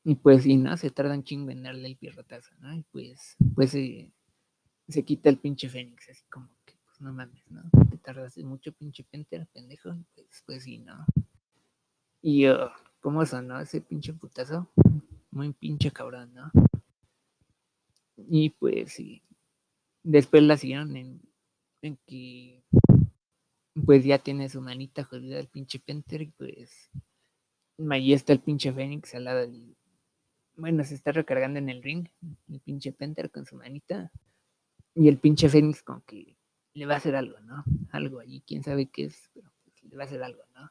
[0.03, 2.73] Y pues si no, se tarda un chingo en darle el pierrotazo, ¿no?
[2.73, 4.11] Y pues, pues se,
[4.87, 7.63] se quita el pinche Fénix, así como que, pues no mames, ¿no?
[7.89, 9.95] Te tardaste mucho, pinche Penter, pendejo.
[10.15, 11.05] Pues, pues sí, ¿no?
[12.21, 14.71] Y yo, ¿cómo sonó ese pinche putazo?
[15.29, 16.51] Muy pinche cabrón, ¿no?
[18.15, 19.23] Y pues sí.
[20.03, 21.21] Después la siguieron en,
[21.81, 22.63] en que
[23.85, 26.89] pues ya tiene su manita jodida el pinche Penter y pues
[27.89, 29.75] ahí está el pinche Fénix al lado del...
[30.61, 32.07] Bueno, se está recargando en el ring,
[32.47, 34.11] el pinche Penter con su manita
[34.93, 36.37] y el pinche Fénix con que
[36.75, 37.63] le va a hacer algo, ¿no?
[37.89, 40.69] Algo allí, quién sabe qué es, pero pues, le va a hacer algo, ¿no?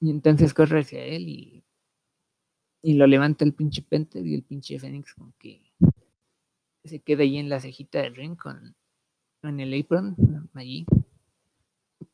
[0.00, 1.62] Y entonces corre hacia él y,
[2.80, 5.60] y lo levanta el pinche Penter y el pinche Fénix con que
[6.84, 8.74] se queda ahí en la cejita del ring con,
[9.42, 10.16] con el apron
[10.54, 10.86] allí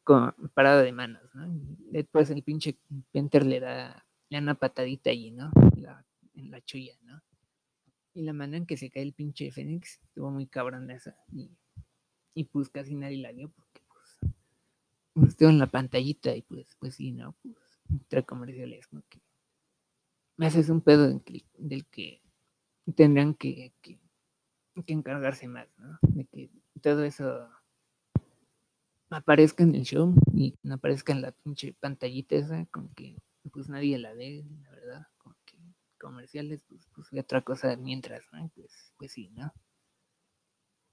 [0.02, 1.46] con parada de manos, ¿no?
[1.92, 2.76] después el pinche
[3.12, 5.52] Penter le da, le da una patadita allí, ¿no?
[6.48, 7.22] La chulla, ¿no?
[8.14, 11.16] Y la manera en que se cae el pinche Fénix estuvo muy cabrón esa.
[11.32, 11.50] Y,
[12.34, 14.34] y pues casi nadie la vio porque pues,
[15.12, 17.34] pues estuvo en la pantallita y pues, pues sí, ¿no?
[17.42, 17.56] Pues
[17.88, 19.02] entre comerciales, ¿no?
[19.08, 19.20] Que
[20.36, 22.22] me haces un pedo del que, del que
[22.96, 23.98] tendrían que, que,
[24.86, 25.98] que encargarse más, ¿no?
[26.02, 26.50] De que
[26.80, 27.48] todo eso
[29.10, 33.16] aparezca en el show y no aparezca en la pinche pantallita esa, con que
[33.52, 35.06] pues nadie la ve, la verdad,
[36.00, 38.50] comerciales, pues, pues otra cosa mientras, ¿no?
[38.54, 39.52] Pues, pues sí, ¿no?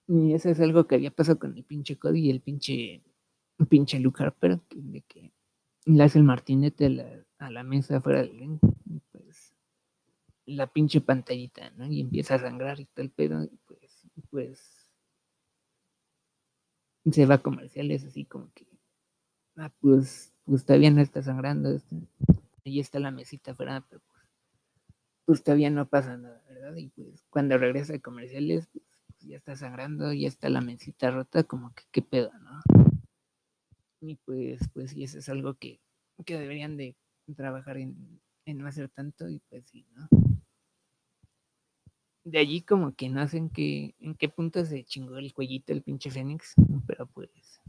[0.08, 3.04] Y eso es algo que había pasado con el pinche Cody y el pinche,
[3.70, 5.34] pinche Luke Harper, que, de que
[5.86, 8.60] le hace el martinete a la, mesa fuera del ring,
[9.12, 9.54] pues
[10.46, 11.88] la pinche pantallita, ¿no?
[11.88, 14.90] Y empieza a sangrar y pedo, y pues, pues
[17.12, 18.66] se va a comerciales así como que,
[19.58, 21.96] ah, pues, pues todavía no está sangrando, este,
[22.66, 24.17] ahí está la mesita afuera, pero pues,
[25.28, 26.76] pues, todavía no pasa nada, ¿verdad?
[26.78, 31.12] Y pues cuando regresa a comerciales, pues, pues, ya está sangrando, ya está la mesita
[31.12, 32.62] rota, como que qué pedo, ¿no?
[34.02, 35.80] Y pues, pues sí, eso es algo que,
[36.26, 36.96] que deberían de
[37.36, 40.08] trabajar en, en no hacer tanto y pues sí, ¿no?
[42.24, 45.72] de allí como que no sé en qué, en qué punto se chingó el cuellito
[45.72, 47.62] el pinche Fénix, pero pues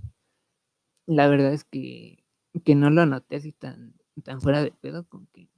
[1.06, 2.24] la verdad es que,
[2.64, 3.94] que no lo noté así tan,
[4.24, 5.48] tan fuera de pedo, como que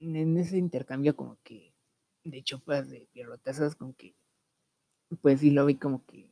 [0.00, 1.74] en ese intercambio como que
[2.24, 4.14] de chopas de pierrotazos, como que
[5.22, 6.30] pues sí lo vi como que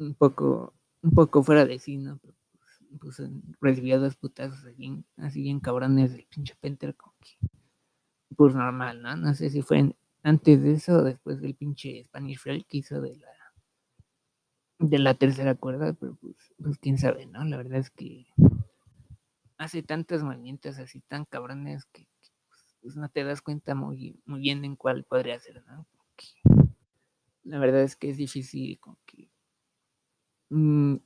[0.00, 2.18] un poco, un poco fuera de sí, ¿no?
[2.22, 2.34] Pero,
[2.98, 7.36] pues, pues recibió dos putazos así, así bien cabrones del pinche Penter, como que
[8.36, 9.16] pues normal, ¿no?
[9.16, 13.00] No sé si fue antes de eso o después del pinche Spanish Fly que hizo
[13.00, 13.28] de la
[14.78, 17.44] de la tercera cuerda, pero pues, pues quién sabe, ¿no?
[17.44, 18.26] La verdad es que
[19.60, 22.08] hace tantos movimientos así tan cabrones que,
[22.80, 25.86] pues, no te das cuenta muy, muy bien en cuál podría ser, ¿no?
[27.44, 29.30] la verdad es que es difícil como que
[30.50, 30.96] mm,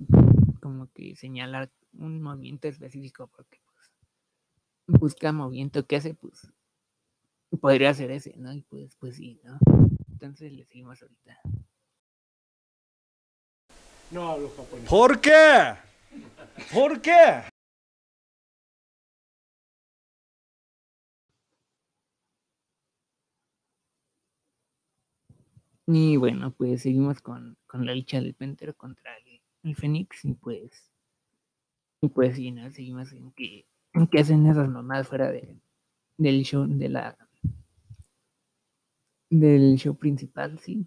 [0.60, 6.52] como que señalar un movimiento específico porque pues busca movimiento que hace pues
[7.60, 8.52] podría ser ese, ¿no?
[8.52, 9.58] Y pues, pues sí, ¿no?
[10.10, 11.40] Entonces le seguimos ahorita.
[14.10, 14.88] No hablo japonés.
[14.88, 15.76] ¿Por qué?
[16.72, 17.53] ¿Por qué?
[25.86, 30.34] Y bueno, pues seguimos con, con la lucha del Penter contra el, el, Fénix y
[30.34, 30.90] pues
[32.00, 32.70] y pues sí, ¿no?
[32.70, 35.56] Seguimos en que, en que hacen esas mamadas fuera de,
[36.18, 37.16] del show, de la
[39.30, 40.84] del show principal, sí.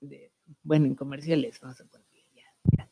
[0.00, 0.30] De,
[0.64, 2.88] bueno, en comerciales, vamos a ponerle ya,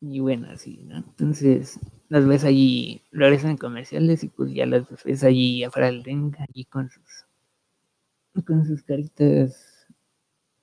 [0.00, 0.96] Y bueno, así, ¿no?
[0.96, 6.02] Entonces, las ves allí, regresan en comerciales y pues ya las ves allí afuera del
[6.02, 7.26] ring, allí con sus,
[8.44, 9.69] con sus caritas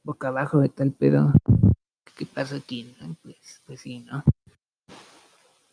[0.07, 1.33] boca abajo de tal pedo.
[2.17, 2.95] ¿Qué pasa aquí?
[3.21, 4.23] Pues, pues sí, ¿no?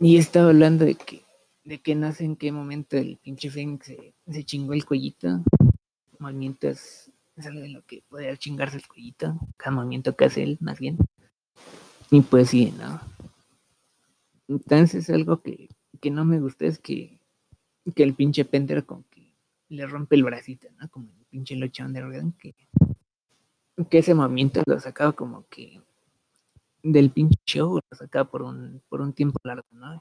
[0.00, 1.22] Y estaba hablando de que,
[1.62, 5.40] de que no sé en qué momento el pinche Fénix se, se chingó el cuellito.
[6.18, 9.38] Movimientos es algo de lo que podría chingarse el cuellito.
[9.56, 10.98] Cada movimiento que hace él, más bien.
[12.10, 13.00] Y pues sí, ¿no?
[14.48, 15.68] Entonces algo que,
[16.00, 17.20] que no me gusta es que,
[17.94, 19.32] que el pinche Pender con que
[19.68, 20.88] le rompe el bracito, ¿no?
[20.90, 22.02] Como el pinche luchón de
[22.38, 22.54] que,
[23.90, 25.80] que ese movimiento lo sacaba como que
[26.82, 30.00] del pinche show, lo sacaba por un, por un tiempo largo, ¿no?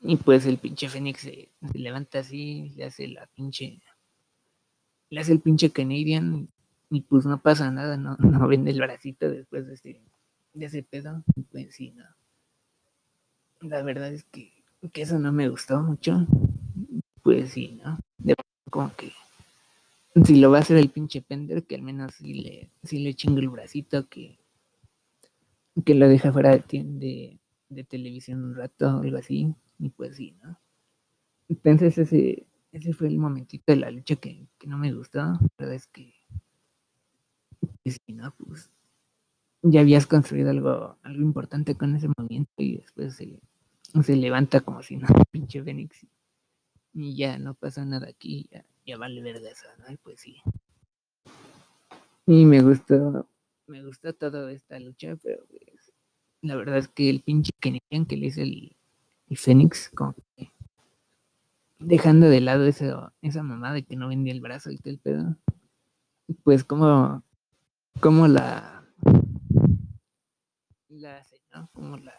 [0.00, 3.80] Y pues el pinche Fénix se, levanta así, le hace la pinche,
[5.10, 6.48] le hace el pinche Canadian
[6.90, 10.00] y pues no pasa nada, no, no vende el bracito después de ese,
[10.54, 12.04] de ese pedo, pues sí, no.
[13.60, 14.52] La verdad es que,
[14.92, 16.26] que eso no me gustó mucho,
[17.22, 17.98] pues sí, ¿no?
[18.18, 18.34] De,
[18.70, 19.12] como que
[20.24, 23.14] si lo va a hacer el pinche Pender, que al menos si le, si le
[23.14, 24.38] chingo el bracito, que,
[25.84, 27.38] que lo deja fuera de, de,
[27.70, 30.58] de televisión un rato o algo así, y pues sí, ¿no?
[31.48, 35.38] Entonces ese, ese fue el momentito de la lucha que, que no me gustó, la
[35.58, 36.14] verdad es que,
[37.82, 38.34] que sí, ¿no?
[38.36, 38.70] Pues
[39.62, 43.40] ya habías construido algo, algo importante con ese movimiento y después se,
[44.02, 46.06] se levanta como si no, pinche Fénix,
[46.92, 49.96] y ya no pasa nada aquí, ya, ya vale verga eso, ¿no?
[50.02, 50.40] Pues sí.
[52.26, 53.28] Y me gustó,
[53.66, 55.92] me gustó toda esta lucha, pero pues,
[56.40, 58.76] la verdad es que el pinche Kenyan que le hizo el,
[59.28, 60.52] el Fénix, como que
[61.78, 64.98] dejando de lado eso, esa mamá de que no vendía el brazo y todo el
[64.98, 65.36] pedo,
[66.44, 67.24] pues como,
[68.00, 68.84] como la,
[70.88, 71.68] la hace, ¿no?
[71.72, 72.14] Como la,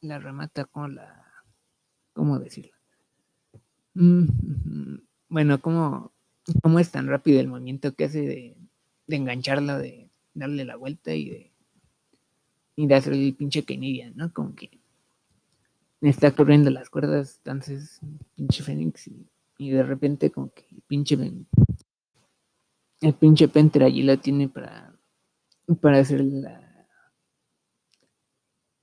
[0.00, 1.24] la remata, como la,
[2.12, 2.72] ¿cómo decirlo?
[3.94, 4.96] Mm,
[5.28, 6.12] bueno, ¿cómo,
[6.62, 8.56] ¿cómo es tan rápido el movimiento que hace de,
[9.06, 11.52] de engancharla, de darle la vuelta y de,
[12.76, 14.32] y de hacer el pinche Canadian, ¿no?
[14.32, 14.78] Como que
[16.00, 18.00] está corriendo las cuerdas, entonces,
[18.34, 19.26] pinche Fénix, y,
[19.58, 21.16] y, de repente como que el pinche,
[23.00, 24.94] el pinche Penter allí la tiene para,
[25.80, 26.88] para hacer la,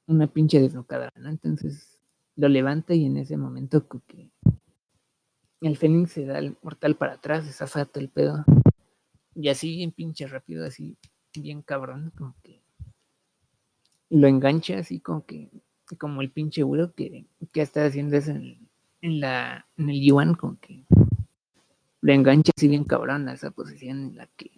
[0.08, 1.30] una pinche desnocada, ¿no?
[1.30, 2.00] Entonces
[2.36, 4.30] lo levanta y en ese momento como que
[5.62, 8.44] el Fénix se da el mortal para atrás, se zafa todo el pedo.
[9.36, 10.98] Y así bien pinche rápido, así
[11.36, 12.62] bien cabrón, como que
[14.10, 15.50] lo engancha así como que
[15.98, 18.70] como el pinche güero que, que está haciendo eso en,
[19.02, 20.86] en, la en el Yuan, como que
[22.02, 24.52] lo engancha así bien cabrón a esa posición en la que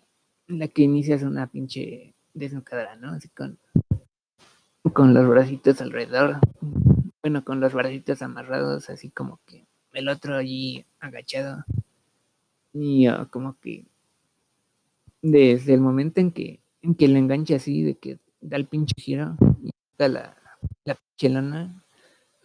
[0.47, 3.11] en la que inicias una pinche desnucadera, ¿no?
[3.11, 3.59] Así con
[4.93, 6.39] con los bracitos alrededor,
[7.21, 11.63] bueno, con los bracitos amarrados, así como que el otro allí agachado.
[12.73, 13.85] Y uh, como que
[15.21, 18.93] desde el momento en que, en que lo engancha así, de que da el pinche
[18.99, 20.37] giro y da la,
[20.83, 21.83] la pinche lona,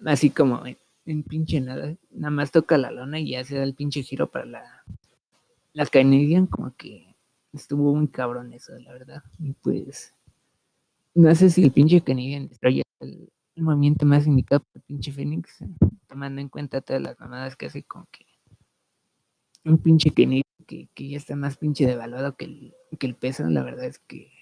[0.07, 0.63] así como
[1.05, 4.31] en, pinche nada, nada más toca la lona y ya se da el pinche giro
[4.31, 4.85] para la,
[5.73, 7.17] la Canadian, como que
[7.53, 9.23] estuvo muy cabrón eso, la verdad.
[9.39, 10.15] Y pues,
[11.15, 15.11] no sé si el pinche Canadian destroya el, el movimiento más indicado por el pinche
[15.11, 15.59] Fénix,
[16.09, 18.27] tomando en cuenta todas las mamadas que hace con que
[19.65, 23.63] un pinche que, que, ya está más pinche devaluado que el, que el peso, la
[23.63, 24.33] verdad es que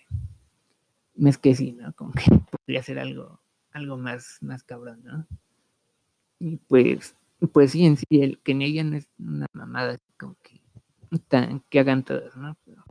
[1.15, 1.93] no es que sí, ¿no?
[1.95, 3.41] Como que podría ser algo,
[3.73, 5.27] algo más, más cabrón, ¿no?
[6.39, 7.17] Y pues,
[7.53, 10.61] pues sí, en sí, el Kenny no es una mamada como que,
[11.29, 12.57] tan, que hagan todos, ¿no?
[12.65, 12.85] Pero,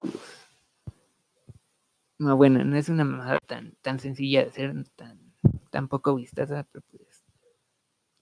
[0.00, 0.14] pues,
[2.18, 5.18] no, bueno, no es una mamada tan, tan sencilla de hacer, tan,
[5.70, 7.07] tan poco vistosa, pero pues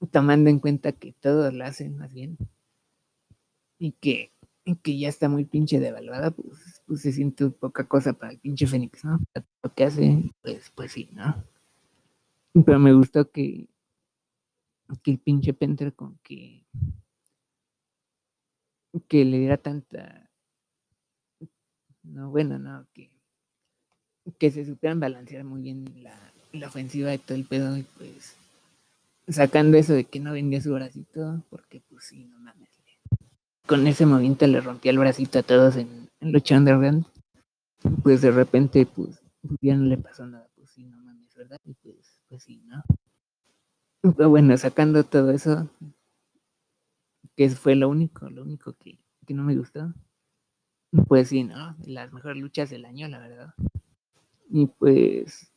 [0.13, 2.37] tomando en cuenta que todos la hacen más bien
[3.79, 4.33] y que,
[4.83, 8.67] que ya está muy pinche devaluada, pues, pues se siente poca cosa para el pinche
[8.67, 9.21] Fénix, ¿no?
[9.63, 11.45] Lo que hace, pues, pues sí, ¿no?
[12.65, 13.69] Pero me gustó que,
[15.03, 16.65] que el pinche Penter con que
[19.09, 20.31] que le diera tanta
[22.03, 23.11] no bueno no que
[24.39, 26.17] que se supieran balancear muy bien la,
[26.53, 28.37] la ofensiva de todo el pedo y pues
[29.29, 32.71] sacando eso de que no vendía su bracito porque pues sí no mames
[33.67, 37.05] con ese movimiento le rompía el bracito a todos en, en lucha underground.
[38.03, 41.61] Pues de repente pues, pues, ya no le pasó nada pues sí no mames verdad
[41.65, 42.83] y pues pues sí no
[44.17, 45.69] pero bueno sacando todo eso
[47.37, 49.93] que fue lo único lo único que, que no me gustó
[51.07, 53.55] pues sí no las mejores luchas del año la verdad.
[54.49, 55.53] Y pues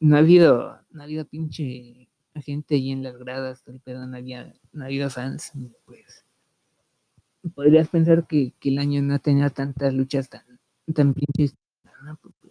[0.00, 2.03] no ha habido, no ha habido pinche
[2.42, 5.52] gente ahí en las gradas, todo el pedo, no, había, no ha habido fans,
[5.84, 6.24] pues
[7.50, 10.42] podrías pensar que, que, el año no tenía tantas luchas tan,
[10.94, 11.54] tan pinche.
[12.20, 12.42] Pues,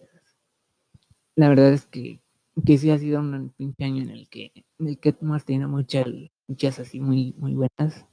[1.36, 2.20] la verdad es que,
[2.66, 5.68] que sí ha sido un pinche año en el que, en el que hemos tenido
[5.68, 6.08] muchas,
[6.48, 8.06] muchas así muy, muy buenas.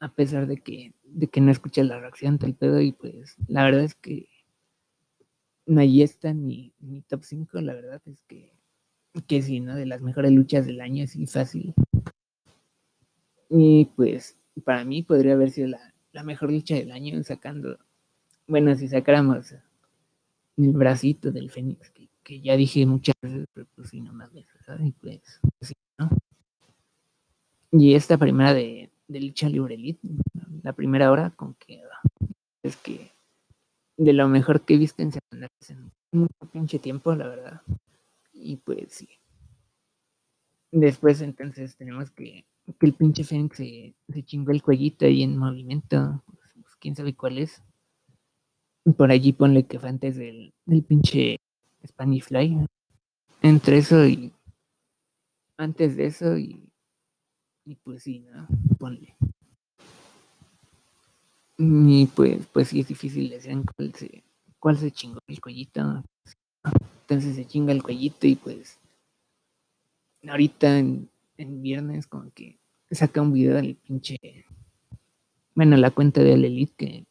[0.00, 3.64] A pesar de que, de que no escuché la reacción del pedo, y pues la
[3.64, 4.28] verdad es que
[5.66, 8.52] no hay está ni, ni top 5, la verdad es que,
[9.22, 9.74] que sí, ¿no?
[9.74, 11.74] De las mejores luchas del año, así fácil.
[13.48, 17.78] Y pues para mí podría haber sido la, mejor lucha del año sacando,
[18.46, 19.54] bueno, si sacáramos
[20.56, 21.92] el bracito del Fénix,
[22.22, 24.86] que, ya dije muchas veces, pero pues sí, no mames, ¿sabes?
[24.86, 26.10] Y pues, sí, ¿no?
[27.72, 30.08] Y esta primera de, de lucha libre elite,
[30.62, 31.82] la primera hora, con que
[32.62, 33.12] es que
[33.96, 35.12] de lo mejor que he visto en
[35.68, 37.62] en un pinche tiempo, la verdad.
[38.44, 39.08] Y pues sí.
[40.70, 42.44] Después entonces tenemos que
[42.78, 46.96] que el pinche Fénix se, se, chingó el cuellito ahí en movimiento, pues, pues, quién
[46.96, 47.62] sabe cuál es.
[48.96, 51.36] Por allí ponle que fue antes del, del pinche
[51.86, 52.66] Spanish Fly.
[53.42, 54.32] Entre eso y
[55.56, 56.70] antes de eso y,
[57.64, 58.46] y pues sí, ¿no?
[58.78, 59.14] Ponle.
[61.56, 64.24] Y pues, pues sí es difícil decir cuál se,
[64.58, 66.02] cuál se chingó el cuellito.
[67.04, 68.80] Entonces se chinga el cuellito y pues
[70.26, 72.58] ahorita en, viernes como que
[72.90, 74.16] saca un video del pinche,
[75.54, 77.06] bueno, la cuenta de la Elite que,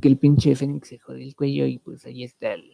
[0.00, 2.72] que el pinche Fénix se jode el cuello y pues ahí está el,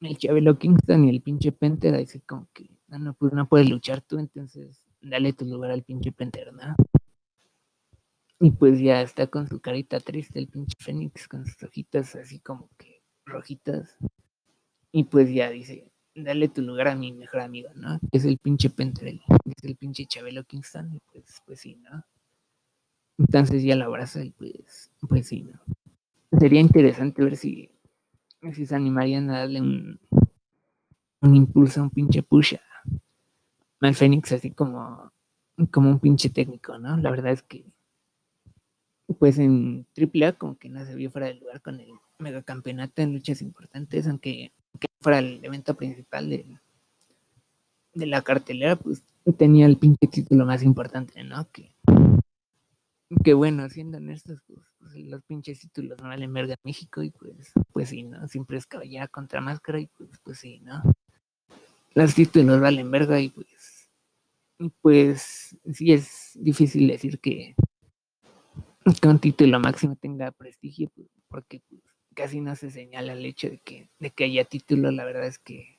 [0.00, 3.70] el Chabelo Kingston y el pinche Penter, dice como que, no, no, pues no puedes
[3.70, 6.74] luchar tú, entonces dale tu lugar al pinche Penter, ¿no?
[8.40, 12.40] Y pues ya está con su carita triste el pinche Fénix, con sus ojitas así
[12.40, 13.96] como que rojitas.
[14.92, 17.98] Y pues ya dice, dale tu lugar a mi mejor amigo, ¿no?
[18.12, 22.04] Es el pinche Pentrell, es el pinche Chabelo Kingston, y pues, pues sí, ¿no?
[23.18, 25.60] Entonces ya la abraza y pues, pues sí, ¿no?
[26.38, 27.70] Sería interesante ver si,
[28.52, 30.00] si se animarían a darle un,
[31.20, 32.60] un impulso, un pinche push a
[33.80, 35.12] al Fénix, así como,
[35.70, 36.96] como un pinche técnico, ¿no?
[36.98, 37.64] La verdad es que,
[39.18, 43.12] pues en AAA como que no se vio fuera del lugar con el megacampeonato en
[43.12, 46.58] luchas importantes, aunque que fuera el evento principal de,
[47.94, 49.02] de la cartelera, pues
[49.36, 51.48] tenía el pinche título más importante, ¿no?
[51.50, 51.74] Que,
[53.22, 57.52] que bueno, siendo honestos, pues, pues, los pinches títulos no valen verga México y pues,
[57.72, 58.26] pues sí, ¿no?
[58.28, 60.82] Siempre es caballera contra máscara y pues, pues sí, ¿no?
[61.94, 63.90] Los títulos valen verga y pues,
[64.58, 67.54] y pues sí es difícil decir que,
[69.00, 71.82] que un título máximo tenga prestigio, pues, porque pues,
[72.14, 75.38] casi no se señala el hecho de que, de que haya título, la verdad es
[75.38, 75.78] que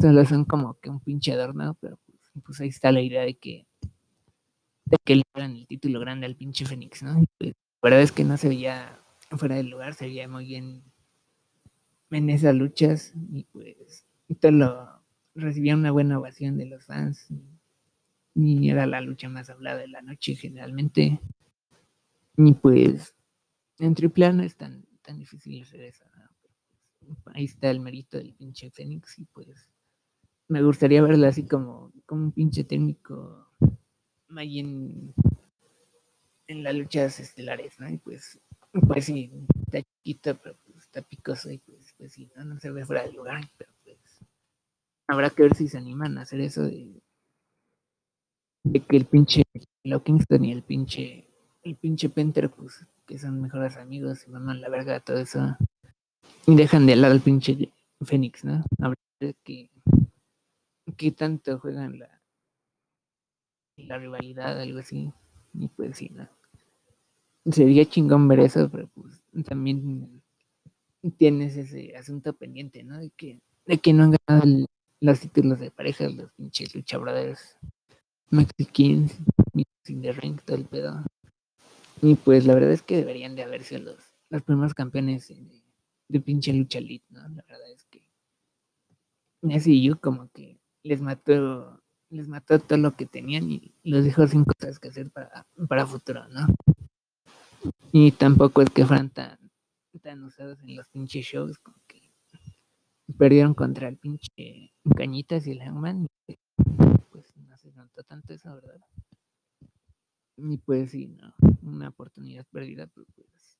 [0.00, 1.98] solo son como que un pinche adorno, pero
[2.44, 3.66] pues, ahí está la idea de que
[4.86, 7.24] de que le dan el título grande al pinche Fénix, ¿no?
[7.38, 10.84] Pues, la verdad es que no se veía fuera del lugar, se veía muy bien
[12.10, 14.06] en esas luchas y pues
[14.40, 15.02] todo lo
[15.34, 17.28] recibía una buena ovación de los fans
[18.34, 21.20] y era la lucha más hablada de la noche generalmente
[22.36, 23.14] y pues
[23.78, 26.04] en triple no es tan tan difícil hacer eso.
[27.34, 29.70] Ahí está el mérito del pinche Fénix y pues
[30.48, 33.48] me gustaría verlo así como, como un pinche técnico
[34.36, 35.14] ahí en,
[36.48, 37.88] las luchas estelares, ¿no?
[37.88, 38.40] Y pues,
[38.86, 39.32] pues sí,
[39.64, 42.44] está chiquito, pero pues está picoso y pues, pues sí, ¿no?
[42.44, 43.96] no se ve fuera del lugar, pero pues
[45.08, 47.02] habrá que ver si se animan a hacer eso de,
[48.64, 49.42] de que el pinche
[50.04, 51.25] Kingston y el pinche
[51.66, 55.56] el pinche Penter pues que son mejores amigos y mandan la verga todo eso.
[56.46, 58.64] Y dejan de lado al pinche Fénix, ¿no?
[58.80, 59.70] A ver que,
[60.96, 62.22] que tanto juegan la,
[63.76, 65.12] la rivalidad, algo así.
[65.54, 66.28] Y pues sí, ¿no?
[67.50, 70.22] Sería chingón ver eso, pero pues también
[71.16, 72.98] tienes ese asunto pendiente, ¿no?
[72.98, 74.66] De que, de que no han ganado
[75.00, 77.56] los títulos de pareja, los pinches lucha brothers,
[78.30, 79.16] Mexicans,
[79.84, 81.04] sin the ring, todo el pedo.
[82.02, 83.96] Y pues la verdad es que deberían de haberse los,
[84.28, 85.28] los primeros campeones
[86.08, 87.20] de, pinche lucha elite, ¿no?
[87.20, 88.06] La verdad es que
[89.42, 94.44] SCU como que les mató, les mató todo lo que tenían y los dejó sin
[94.44, 96.46] cosas que hacer para, para futuro, ¿no?
[97.92, 99.38] Y tampoco es que fueran tan,
[100.22, 102.12] usados en los pinches shows, como que
[103.18, 106.06] perdieron contra el pinche Cañitas y el Hangman,
[107.10, 108.80] pues no se notó tanto eso, ¿verdad?
[110.36, 113.58] Y pues sí, no, una oportunidad perdida, pero pues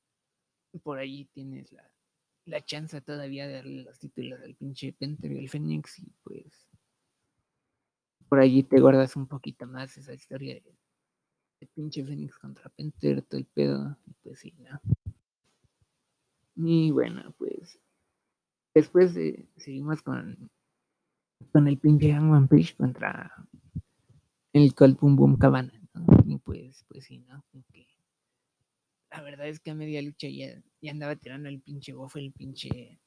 [0.82, 1.90] por ahí tienes la,
[2.44, 6.68] la chance todavía de darle los títulos al pinche Penter y al Fénix y pues
[8.28, 10.76] por allí te guardas un poquito más esa historia de,
[11.74, 14.80] pinche Fénix contra Penter, todo el pedo, y pues sí, ¿no?
[16.56, 17.78] Y bueno, pues
[18.74, 20.50] después de, seguimos con,
[21.52, 23.32] con el pinche Hangman Page contra
[24.52, 25.72] el Colt Boom Boom Cabana.
[26.26, 27.44] Y pues, pues sí, ¿no?
[27.52, 27.86] Porque
[29.10, 32.32] la verdad es que a media lucha ya, ya andaba tirando el pinche bofe, el
[32.32, 33.00] pinche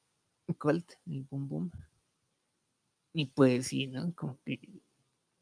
[0.57, 1.71] Colt, el Boom Boom.
[3.13, 4.13] Y pues sí, ¿no?
[4.15, 4.59] Como que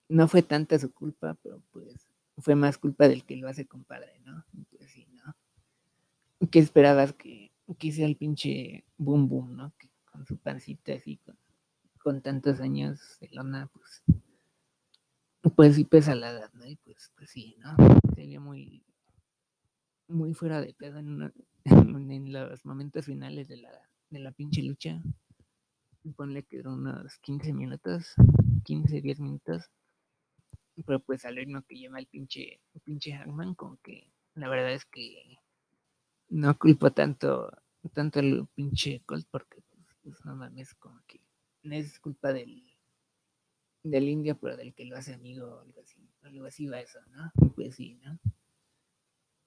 [0.10, 4.20] no fue tanta su culpa, pero pues fue más culpa del que lo hace compadre,
[4.26, 4.46] ¿no?
[4.54, 5.36] Y pues sí, ¿no?
[6.50, 9.74] ¿Qué esperabas que, que sea el pinche Boom Boom, ¿no?
[9.78, 11.38] Que con su pancita así, con,
[12.00, 14.04] con tantos años de lona, pues
[15.50, 16.66] pues sí pesa la edad, ¿no?
[16.66, 17.76] Y pues, pues sí, ¿no?
[18.16, 18.84] Se ve muy,
[20.08, 21.34] muy fuera de pedo en,
[21.66, 23.72] en los momentos finales de la,
[24.10, 25.02] de la pinche lucha.
[26.16, 28.14] Ponle que duró unos 15 minutos,
[28.64, 29.70] 15, 10 minutos.
[30.86, 34.74] Pero pues al ritmo que lleva el pinche, el pinche Hangman, como que la verdad
[34.74, 35.38] es que
[36.30, 37.52] no culpo tanto,
[37.94, 41.20] tanto el pinche Colt porque pues, pues, no mames, como que
[41.64, 42.77] no es culpa del,
[43.84, 46.10] del indio, pero del que lo hace amigo algo así.
[46.22, 47.32] Algo así va eso, ¿no?
[47.56, 48.20] Pues sí, ¿no?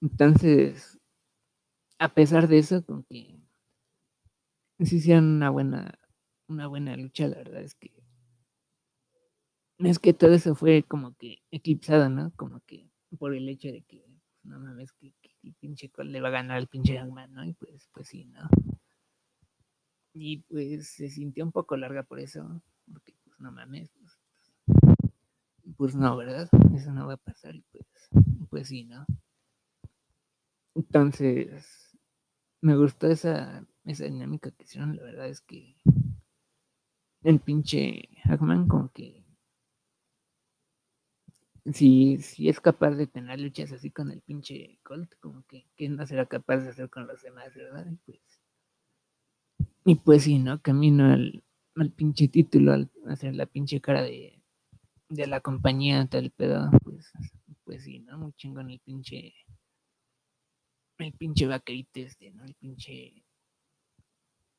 [0.01, 0.99] Entonces,
[1.99, 3.39] a pesar de eso, como que
[4.79, 5.99] sí hicieron una buena,
[6.47, 7.91] una buena lucha, la verdad es que
[9.77, 12.31] es que todo eso fue como que eclipsado, ¿no?
[12.35, 14.05] Como que por el hecho de que
[14.43, 17.43] no mames que, que pinche Cole le va a ganar al pinche Hangman, ¿no?
[17.45, 18.41] Y pues, pues sí, ¿no?
[20.13, 22.61] Y pues se sintió un poco larga por eso,
[22.91, 23.91] porque pues no mames,
[25.77, 26.49] pues, no, ¿verdad?
[26.75, 28.09] Eso no va a pasar y pues,
[28.49, 29.05] pues sí, ¿no?
[30.75, 31.97] Entonces,
[32.61, 35.75] me gustó esa, esa dinámica que hicieron, la verdad es que
[37.23, 39.23] el pinche Hackman como que
[41.73, 45.89] si, si es capaz de tener luchas así con el pinche Colt, como que, que
[45.89, 47.85] no será capaz de hacer con los demás, ¿verdad?
[47.87, 48.21] Y pues,
[49.85, 50.61] y pues sí, ¿no?
[50.61, 51.43] Camino al,
[51.75, 54.40] al pinche título, al hacer la pinche cara de,
[55.11, 57.11] de la compañía, tal pedo, pues,
[57.65, 58.17] pues sí, ¿no?
[58.17, 59.33] Muy chingón el pinche,
[60.99, 62.45] el pinche vaquerito este, ¿no?
[62.45, 63.23] El pinche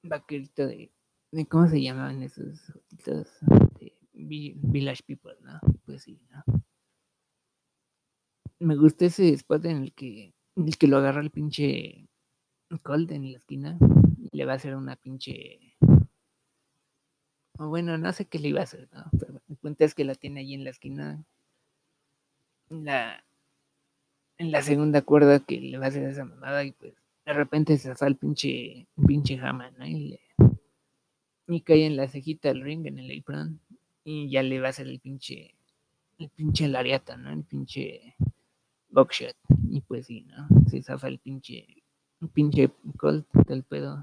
[0.02, 0.92] vaquerito de,
[1.48, 3.28] ¿cómo se llamaban esos jotitos?
[4.12, 5.58] Village People, ¿no?
[5.86, 6.44] Pues sí, ¿no?
[8.58, 12.08] Me gusta ese spot en el que, en el que lo agarra el pinche
[12.82, 13.78] Colt en la esquina
[14.18, 15.76] y le va a hacer una pinche...
[17.58, 19.04] O bueno, no sé qué le iba a hacer, ¿no?
[19.18, 21.24] Pero punto es que la tiene ahí en la esquina.
[22.68, 23.24] En la,
[24.38, 26.94] en la segunda cuerda que le va a hacer esa mamada y pues
[27.24, 29.86] de repente se zafa el pinche, pinche Haman, ¿no?
[29.86, 30.20] Y, le,
[31.46, 33.60] y cae en la cejita del ring, en el apron,
[34.04, 35.54] y ya le va a hacer el pinche,
[36.18, 37.30] el pinche lariata, ¿no?
[37.30, 38.16] El pinche
[38.90, 39.36] buckshot.
[39.70, 40.48] Y pues sí, ¿no?
[40.68, 41.66] Se zafa el pinche,
[42.20, 44.02] el pinche Colt del pedo.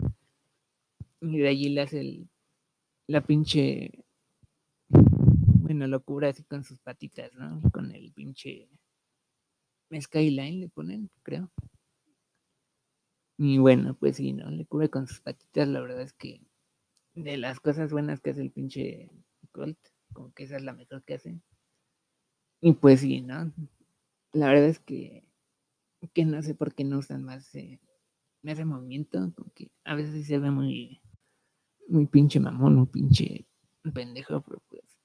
[1.21, 2.27] Y de allí le hace el,
[3.07, 4.05] la pinche,
[5.69, 7.61] bueno, lo cubre así con sus patitas, ¿no?
[7.71, 8.67] Con el pinche
[10.01, 11.51] Skyline le ponen, creo.
[13.37, 14.49] Y bueno, pues sí, ¿no?
[14.49, 16.41] Le cubre con sus patitas, la verdad es que
[17.13, 19.11] de las cosas buenas que hace el pinche
[19.51, 19.77] Colt,
[20.11, 21.39] como que esa es la mejor que hace.
[22.61, 23.53] Y pues sí, ¿no?
[24.33, 25.23] La verdad es que,
[26.15, 27.79] que no sé por qué no usan más eh,
[28.41, 30.99] ese movimiento, porque a veces sí se ve muy,
[31.87, 33.45] muy pinche mamón, un pinche
[33.93, 34.98] pendejo, pero pues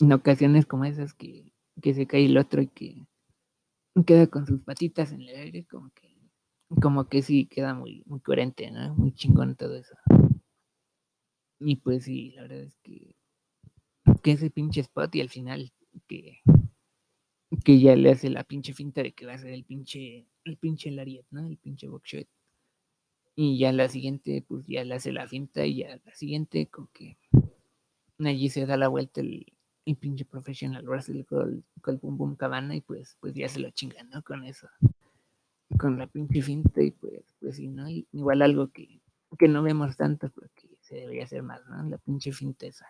[0.00, 3.06] en ocasiones como esas que, que se cae el otro y que
[4.02, 6.16] queda con sus patitas en el aire, como que,
[6.80, 8.94] como que sí queda muy, muy coherente, ¿no?
[8.94, 9.94] Muy chingón todo eso.
[11.60, 13.14] Y pues sí, la verdad es que,
[14.22, 15.72] que ese pinche spot y al final
[16.08, 16.40] que,
[17.64, 20.56] que ya le hace la pinche finta de que va a ser el pinche, el
[20.56, 21.46] pinche lariat, ¿no?
[21.46, 22.26] El pinche buckshot.
[23.36, 26.88] Y ya la siguiente, pues ya le hace la finta y ya la siguiente, con
[26.88, 27.18] que
[28.18, 29.53] allí se da la vuelta el,
[29.86, 33.70] el pinche professional wrestler con, el boom boom cabana y pues, pues ya se lo
[33.70, 34.22] chingan, ¿no?
[34.22, 34.68] Con eso.
[35.78, 37.88] Con la pinche finta y pues, pues sí, ¿no?
[37.88, 39.00] Igual algo que,
[39.38, 41.82] que no vemos tanto porque se debería hacer más, ¿no?
[41.88, 42.86] La pinche finta esa.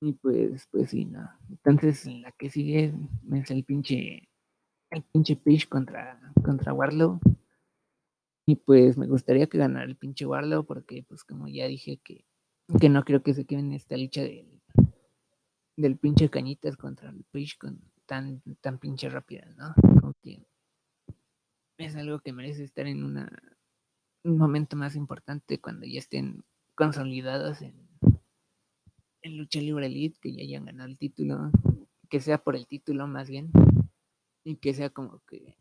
[0.00, 1.30] Y pues, pues sí, ¿no?
[1.48, 2.92] Entonces la que sigue
[3.32, 4.28] es el pinche,
[4.90, 7.20] el pinche Page contra, contra Warlow.
[8.44, 12.26] Y pues me gustaría que ganara el pinche Warlow porque pues como ya dije que,
[12.80, 14.51] que no creo que se quede en esta lucha del,
[15.76, 19.74] del pinche Cañitas contra el Page con tan, tan pinche rápida, ¿no?
[20.00, 20.46] Como que
[21.78, 23.30] es algo que merece estar en una,
[24.24, 26.44] un momento más importante cuando ya estén
[26.74, 27.74] consolidados en,
[29.22, 31.50] en lucha libre elite, que ya hayan ganado el título,
[32.08, 33.50] que sea por el título más bien,
[34.44, 35.56] y que sea como que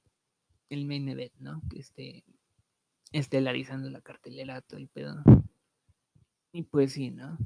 [0.69, 1.61] el main event, ¿no?
[1.69, 2.23] Que esté
[3.11, 5.23] estelarizando la cartelera, todo el pedo.
[6.53, 7.37] Y pues sí, ¿no?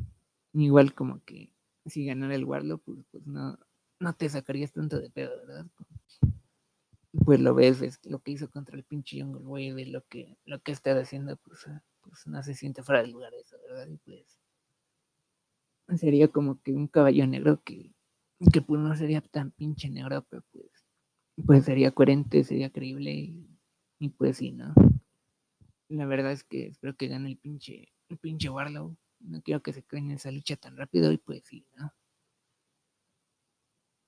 [0.53, 1.54] Igual como que
[1.85, 3.57] si ganara el Warlock, pues, pues no,
[3.99, 5.65] no te sacarías tanto de pedo, ¿verdad?
[7.23, 10.71] Pues lo ves, lo que hizo contra el pinche Jungle Wave, lo que, lo que
[10.71, 13.87] está haciendo, pues, ah, pues no se siente fuera del lugar eso, ¿verdad?
[13.87, 14.37] Y pues
[15.97, 17.93] sería como que un caballo negro que,
[18.51, 20.85] que pues no sería tan pinche negro, pero pues,
[21.45, 23.47] pues sería coherente, sería creíble y,
[23.99, 24.73] y pues sí, ¿no?
[25.89, 28.97] La verdad es que espero que gane el pinche, el pinche Warlow.
[29.27, 31.93] No quiero que se quede en esa lucha tan rápido y pues sí, ¿no?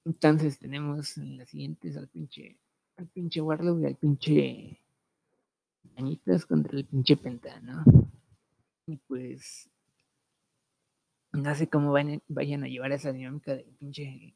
[0.06, 2.58] Entonces tenemos en las siguientes al pinche,
[2.96, 4.82] al pinche Warlock y al pinche
[5.96, 7.84] Añitas contra el pinche Penta, ¿no?
[8.86, 9.70] Y pues
[11.34, 14.36] no sé cómo vayan, vayan a llevar esa dinámica del pinche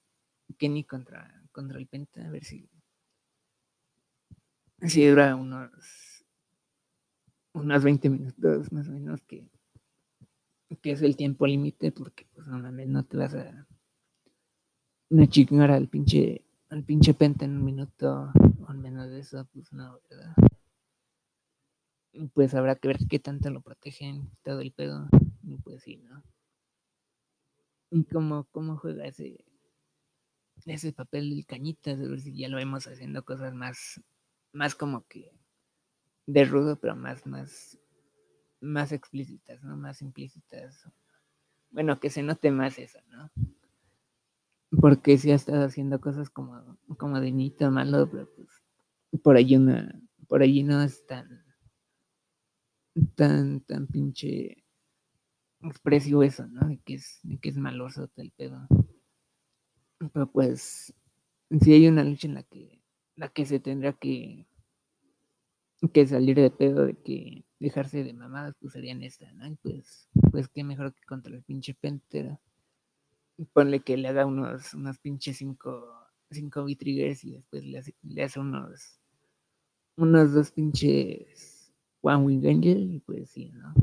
[0.57, 2.67] Kenny contra, contra el Penta, a ver si,
[4.81, 6.25] si dura unos
[7.53, 9.45] unos 20 minutos más o menos que,
[10.77, 13.67] que es el tiempo límite porque pues normalmente no te vas a
[15.09, 18.31] no chingar al pinche al pinche penta en un minuto
[18.65, 20.35] o al menos de eso pues no verdad
[22.33, 25.07] pues habrá que ver qué tanto lo protegen todo el pedo
[25.43, 26.23] y pues sí no
[27.89, 29.43] y cómo, cómo juega ese
[30.65, 34.01] ese papel del cañitas a ver si ya lo vemos haciendo cosas más
[34.53, 35.33] más como que
[36.31, 37.77] de rudo, pero más, más,
[38.61, 39.75] más explícitas, ¿no?
[39.75, 40.87] Más implícitas.
[41.71, 43.31] Bueno, que se note más eso, ¿no?
[44.79, 48.49] Porque si ha estado haciendo cosas como, como de nito malo, pero pues
[49.21, 51.43] por allí una, por allí no es tan,
[53.15, 54.63] tan, tan pinche
[55.61, 56.67] expresivo eso, ¿no?
[56.67, 58.67] De que es, de que es maloso el pedo.
[60.13, 60.93] Pero pues,
[61.59, 62.81] si hay una lucha en la que,
[63.15, 64.47] la que se tendrá que,
[65.93, 69.47] que salir de pedo de que dejarse de mamadas, pues serían esta, ¿no?
[69.47, 72.39] Y pues, pues qué mejor que contra el pinche Pantera.
[73.53, 76.01] Ponle que le haga unos, unos pinches 5
[76.31, 78.99] cinco, triggers y después le hace, unos,
[79.97, 83.73] unos dos pinches One Wing Angel y pues sí, ¿no?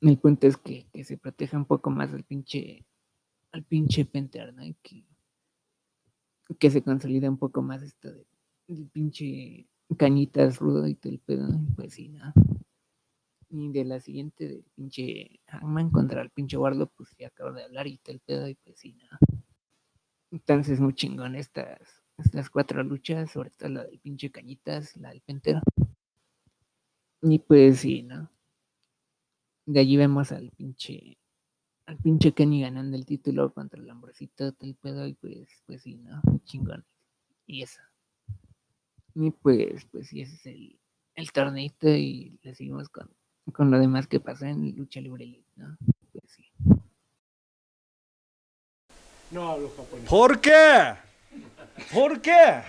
[0.00, 2.84] El punto es que, que, se proteja un poco más al pinche,
[3.52, 4.62] al pinche Pantera, ¿no?
[4.82, 5.02] Que,
[6.58, 8.26] que se consolida un poco más esto de,
[8.66, 9.66] del pinche
[9.98, 12.32] cañitas rudo y todo el pedo, pues sí, ¿no?
[13.50, 17.64] Y de la siguiente del pinche Hangman contra el pinche Warlock, pues ya acabo de
[17.64, 19.18] hablar y todo el pedo, y pues sí, ¿no?
[20.32, 25.20] Entonces, muy chingón estas, estas cuatro luchas, sobre todo la del pinche Cañitas, la del
[25.20, 25.60] Pentero.
[27.22, 28.30] Y pues sí, ¿no?
[29.66, 31.16] De allí vemos al pinche
[31.86, 35.82] al pinche Kenny ganando el título contra el hombrecito, todo el pedo, y pues, pues
[35.82, 36.20] sí, ¿no?
[36.44, 36.84] Chingón.
[37.46, 37.80] Y eso.
[39.14, 40.78] Y pues, pues sí, ese es el,
[41.14, 43.08] el torneito y le seguimos con,
[43.52, 45.76] con lo demás que pasa en Lucha Libre ¿no?
[46.12, 46.44] Pues sí.
[49.30, 50.08] No hablo japonés.
[50.08, 50.94] ¿Por qué?
[51.92, 52.64] ¿Por qué?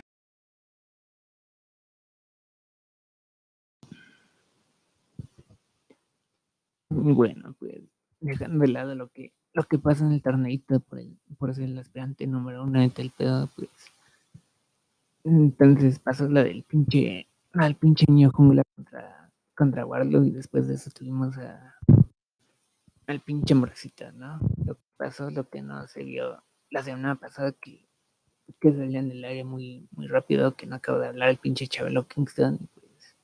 [6.89, 7.82] Bueno, pues
[8.20, 11.66] dejando de lado lo que lo que pasa en el torneito por el, por ser
[11.66, 13.70] el aspirante número uno de el pedo, pues
[15.26, 20.76] entonces pasó la del pinche, al pinche niño jungla contra, contra Warlock y después de
[20.76, 21.76] eso tuvimos a,
[23.07, 24.39] al pinche Morcita, ¿no?
[24.63, 27.88] Lo que pasó, lo que no se vio la semana pasada que,
[28.59, 32.07] que salían del área muy, muy rápido, que no acabo de hablar el pinche Chabelo
[32.07, 33.15] Kingston y pues,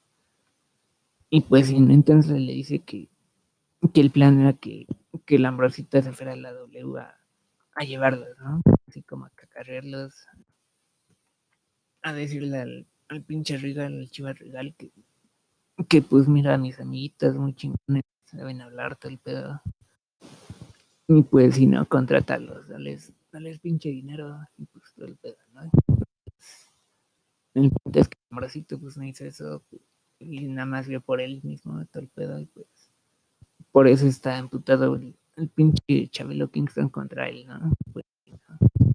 [1.30, 3.10] y pues entonces le dice que,
[3.94, 4.88] que el plan era que,
[5.26, 7.16] que la Ambrosita se fuera a la W a,
[7.76, 8.62] a llevarlos, ¿no?
[8.88, 10.28] Así como a cacarrearlos,
[12.02, 14.92] a decirle al, al pinche Regal, al Chivas Regal, que,
[15.88, 19.62] que pues mira, mis amiguitas muy chingones, saben hablar todo el pedo.
[21.08, 25.62] Y pues si no, contrátalos, dales, dales pinche dinero y pues todo el pedo, ¿no?
[27.54, 29.62] El punto es que el moracito pues no hizo eso
[30.20, 32.68] y nada más vio por él mismo todo el pedo y pues
[33.72, 35.16] por eso está emputado el,
[35.56, 37.74] pinche Chabelo Kingston contra él, ¿no?
[37.92, 38.94] Pues, ¿no?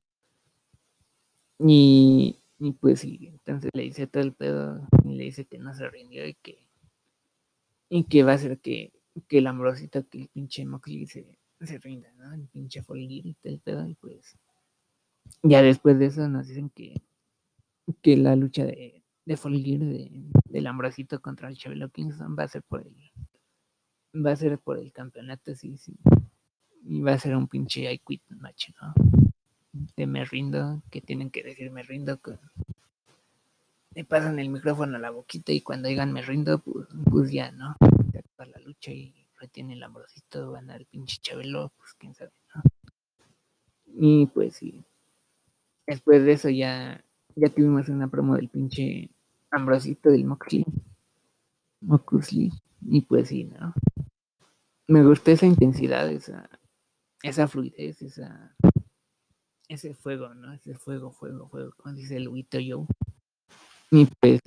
[1.59, 5.74] Y y pues sí, entonces le dice todo el pedo y le dice que no
[5.74, 6.66] se rindió y que,
[7.88, 8.92] y que va a ser que,
[9.28, 12.32] que el ambrosito, que el pinche Moxley se, se rinda, ¿no?
[12.32, 14.36] El pinche Folgir y todo el pedo y pues
[15.42, 17.02] ya después de eso nos dicen que,
[18.02, 20.11] que la lucha de, de Folgir, de,
[20.44, 22.94] del ambrosito contra el Chabelo Kingston va a ser por el
[24.24, 25.94] va a ser por el campeonato, sí, sí.
[26.82, 29.16] Y va a ser un pinche I quit match, ¿no?
[29.97, 32.39] De me rindo, que tienen que decir me rindo con,
[33.97, 37.51] le pasan el micrófono a la boquita y cuando digan me rindo, pues, pues ya,
[37.51, 37.77] ¿no?
[38.12, 42.33] Se acaba la lucha y retiene el ambrosito, van al pinche Chabelo, pues quién sabe,
[42.55, 42.62] ¿no?
[43.99, 44.85] Y pues sí.
[45.87, 47.03] Después de eso ya,
[47.37, 49.11] ya tuvimos una promo del pinche
[49.51, 50.66] Ambrosito del Moxley.
[51.81, 52.53] Moxley.
[52.83, 53.72] Y pues sí, ¿no?
[54.89, 56.51] Me gusta esa intensidad, esa,
[57.22, 58.55] esa fluidez, esa,
[59.69, 60.53] ese fuego, ¿no?
[60.53, 62.87] Ese fuego, fuego, fuego, como dice el Wito Joe.
[63.91, 64.41] Y pues.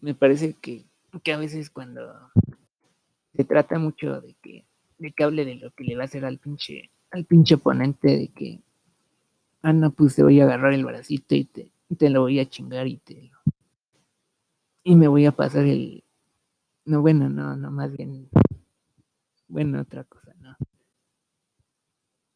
[0.00, 0.84] Me parece que,
[1.22, 2.30] que a veces cuando
[3.34, 4.66] se trata mucho de que,
[4.98, 8.08] de que hable de lo que le va a hacer al pinche, al pinche oponente,
[8.16, 8.60] de que,
[9.62, 12.48] ah, no, pues te voy a agarrar el bracito y te, te lo voy a
[12.48, 13.36] chingar y te lo,
[14.84, 16.04] y me voy a pasar el,
[16.84, 18.28] no, bueno, no, no, más bien,
[19.48, 20.25] bueno, otra cosa.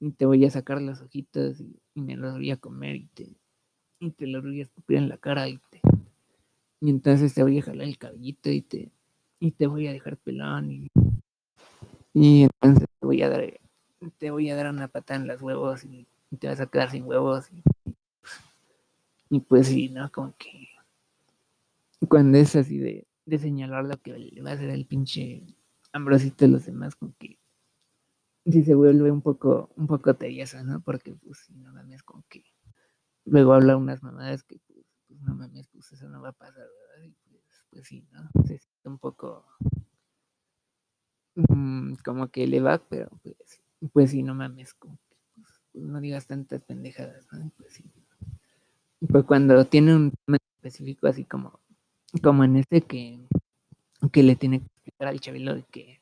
[0.01, 3.37] Y te voy a sacar los ojitos y, me los voy a comer y te,
[3.99, 5.81] y te los voy a escupir en la cara y te,
[6.81, 8.91] y entonces te voy a jalar el cabellito y te,
[9.39, 10.89] y te voy a dejar pelón y,
[12.15, 13.61] y entonces te voy a dar,
[14.17, 16.07] te voy a dar una patada en los huevos y,
[16.39, 17.63] te vas a quedar sin huevos y,
[19.29, 20.11] y pues sí, ¿no?
[20.13, 20.69] Como que
[22.09, 25.43] cuando es así de, de señalar lo que le va a hacer el pinche
[25.93, 27.40] Ambrosito de los demás, como que
[28.51, 30.81] sí se vuelve un poco, un poco tediosa, ¿no?
[30.81, 32.45] Porque pues si no mames, como que
[33.25, 36.55] luego habla unas mamadas que pues, pues, no mames, pues eso no va a pasar,
[36.57, 37.05] ¿verdad?
[37.05, 38.29] Y pues, pues sí, ¿no?
[38.45, 39.47] Se siente un poco
[41.35, 43.37] mm, como que le va, pero pues,
[43.93, 47.51] pues sí, no mames, como que pues, pues, no digas tantas pendejadas, ¿no?
[47.57, 47.85] Pues sí.
[49.09, 51.59] Pues cuando tiene un tema específico así como
[52.23, 53.21] como en este que,
[54.13, 56.00] que le tiene que explicar al chavilo de que,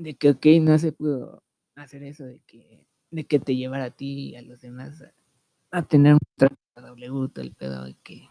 [0.00, 1.42] de que, ok, no se pudo
[1.74, 5.04] hacer eso, de que, de que te llevara a ti y a los demás
[5.70, 8.26] a, tener un trato W, todo el pedo de que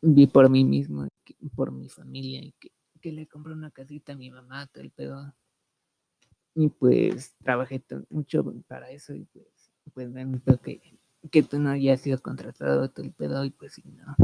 [0.00, 2.72] vi por mí mismo, que, por mi familia y que,
[3.02, 5.34] que, le compré una casita a mi mamá, todo el pedo.
[6.54, 10.26] Y pues trabajé mucho para eso y pues, pues me
[10.62, 10.80] que,
[11.30, 14.16] que tú no hayas sido contratado, todo el pedo y pues sí, no.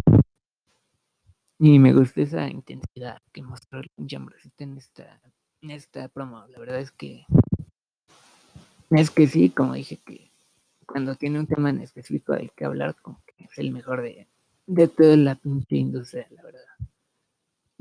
[1.58, 5.20] Y me gusta esa intensidad que mostró el Jambrosito en esta,
[5.62, 6.46] esta promo.
[6.48, 7.26] La verdad es que
[8.90, 10.30] es que sí, como dije que
[10.86, 14.26] cuando tiene un tema en específico del que hablar, como que es el mejor de,
[14.66, 16.64] de toda la pinche industria, la verdad.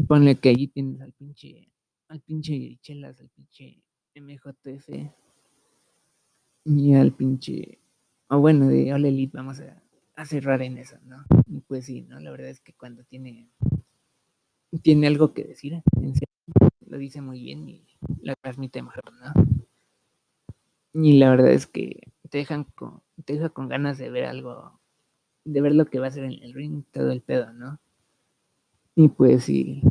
[0.07, 1.71] Ponle que allí tienes al pinche,
[2.07, 3.81] al pinche Chelas, al pinche
[4.15, 4.89] MJF
[6.65, 7.79] y al pinche,
[8.27, 11.23] o bueno, de All Elite, vamos a, cerrar en eso, ¿no?
[11.47, 12.19] Y pues sí, ¿no?
[12.19, 13.49] La verdad es que cuando tiene,
[14.81, 16.28] tiene algo que decir, en serio,
[16.99, 17.85] dice muy bien y
[18.21, 19.33] lo transmite mejor, ¿no?
[20.93, 24.79] Y la verdad es que te dejan con, te deja con ganas de ver algo,
[25.45, 27.79] de ver lo que va a hacer en el ring, todo el pedo, ¿no?
[28.95, 29.81] Y pues sí,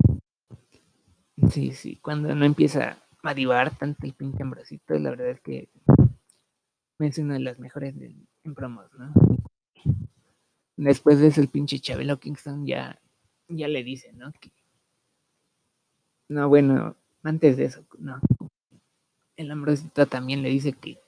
[1.51, 5.69] sí, sí, cuando no empieza a divar tanto el pinche ambrosito, la verdad es que
[6.99, 9.13] es uno de los mejores de, en promos, ¿no?
[10.77, 13.01] Después de eso el pinche Chabelo Kingston ya,
[13.49, 14.33] ya le dice, ¿no?
[14.33, 14.53] Que,
[16.29, 18.21] no, bueno, antes de eso, no.
[19.37, 20.99] El Ambrosito también le dice que,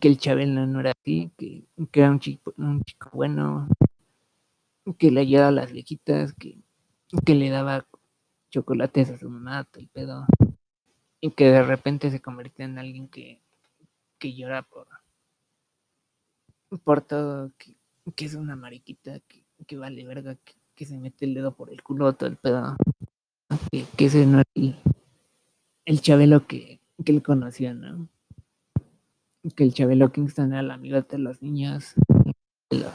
[0.00, 3.68] que el Chabelo no era así, que, que era un chico, un chico bueno,
[4.98, 6.58] que le ayudaba a las viejitas, que,
[7.24, 7.86] que le daba
[8.50, 10.26] chocolates a su mamá, todo el pedo,
[11.20, 13.40] y que de repente se convirtió en alguien que,
[14.18, 14.88] que llora por,
[16.82, 17.76] por todo, que,
[18.16, 21.70] que es una mariquita, que, que vale verga, que, que, se mete el dedo por
[21.70, 22.76] el culo, todo el pedo,
[23.70, 24.76] que, ese no es el,
[25.84, 28.08] el Chabelo que, que él conocía, ¿no?
[29.56, 31.94] Que el Chabelo Kingston era el amigo de los niños,
[32.70, 32.92] de los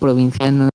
[0.00, 0.70] provincianos,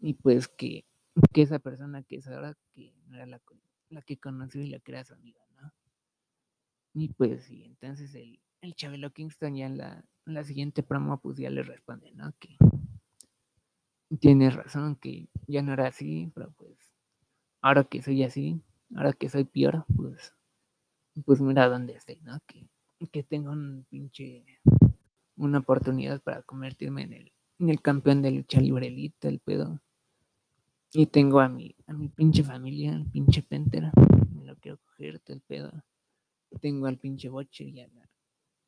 [0.00, 0.84] y pues que,
[1.32, 3.42] que esa persona que es ahora, que no era la,
[3.90, 5.72] la que conoció y la que era su amiga, ¿no?
[6.94, 11.36] Y pues sí, entonces el, el Chabelo Kingston ya en la, la siguiente promo pues
[11.36, 12.32] ya le responde, ¿no?
[12.38, 12.56] Que
[14.18, 16.76] tienes razón, que ya no era así, pero pues
[17.62, 18.60] ahora que soy así,
[18.96, 20.34] ahora que soy peor, pues,
[21.24, 22.40] pues mira dónde estoy, ¿no?
[22.46, 22.68] Que,
[23.12, 24.44] que tengo un pinche,
[25.36, 29.80] una oportunidad para convertirme en el, en el campeón de lucha libre elite, el pedo.
[30.92, 33.92] Y tengo a mi, a mi pinche familia, el pinche Pantera,
[34.34, 35.72] me lo quiero coger, el pedo.
[36.60, 37.88] Tengo al pinche Butcher y a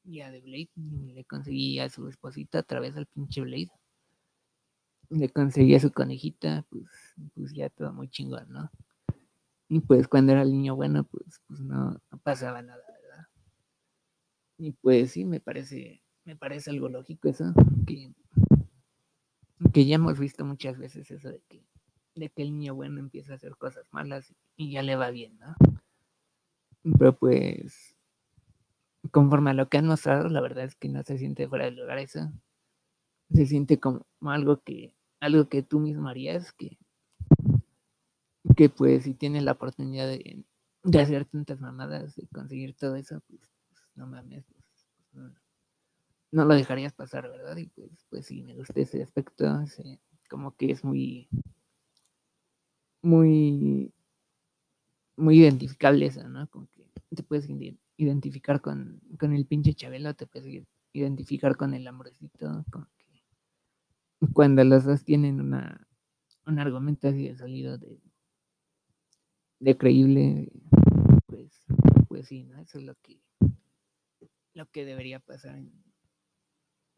[0.05, 0.71] y a Blade.
[0.77, 3.71] Y le conseguí a su esposita a través del pinche Blade.
[5.11, 6.87] Le conseguí a su conejita, pues,
[7.35, 8.71] pues ya todo muy chingón, ¿no?
[9.69, 13.27] Y pues cuando era el niño bueno, pues, pues no, no pasaba nada, ¿verdad?
[14.59, 17.55] Y pues sí, me parece, me parece algo lógico eso,
[17.87, 18.13] que,
[19.73, 21.65] que ya hemos visto muchas veces eso de que,
[22.15, 25.39] de que el niño bueno empieza a hacer cosas malas y ya le va bien,
[25.39, 25.55] ¿no?
[26.99, 27.97] Pero pues,
[29.11, 31.73] conforme a lo que han mostrado, la verdad es que no se siente fuera de
[31.73, 32.31] lugar eso.
[33.35, 36.79] Se siente como algo que, algo que tú mismo harías, que,
[38.57, 40.45] que pues si tienes la oportunidad de,
[40.83, 45.33] de hacer tantas mamadas, de conseguir todo eso, pues, pues no mames, pues, pues
[46.33, 47.57] no, lo dejarías pasar, ¿verdad?
[47.57, 49.45] Y pues, pues sí, me gusta ese aspecto,
[50.29, 51.29] como que es muy,
[53.03, 53.93] muy,
[55.17, 56.49] muy identificable eso, ¿no?
[56.49, 57.49] Como que te puedes
[57.97, 62.65] identificar con, con el pinche Chabelo, te puedes identificar con el amorcito,
[62.97, 63.02] que
[64.33, 65.87] cuando los dos tienen una,
[66.47, 67.79] un argumento así de sólido,
[69.61, 70.51] de, creíble,
[71.27, 71.65] pues,
[72.09, 72.61] pues sí, ¿no?
[72.61, 73.21] Eso es lo que,
[74.55, 75.73] lo que debería pasar en,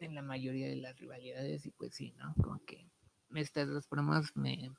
[0.00, 2.34] en la mayoría de las rivalidades y pues sí, ¿no?
[2.42, 2.88] Como que
[3.34, 4.70] estas dos promos me,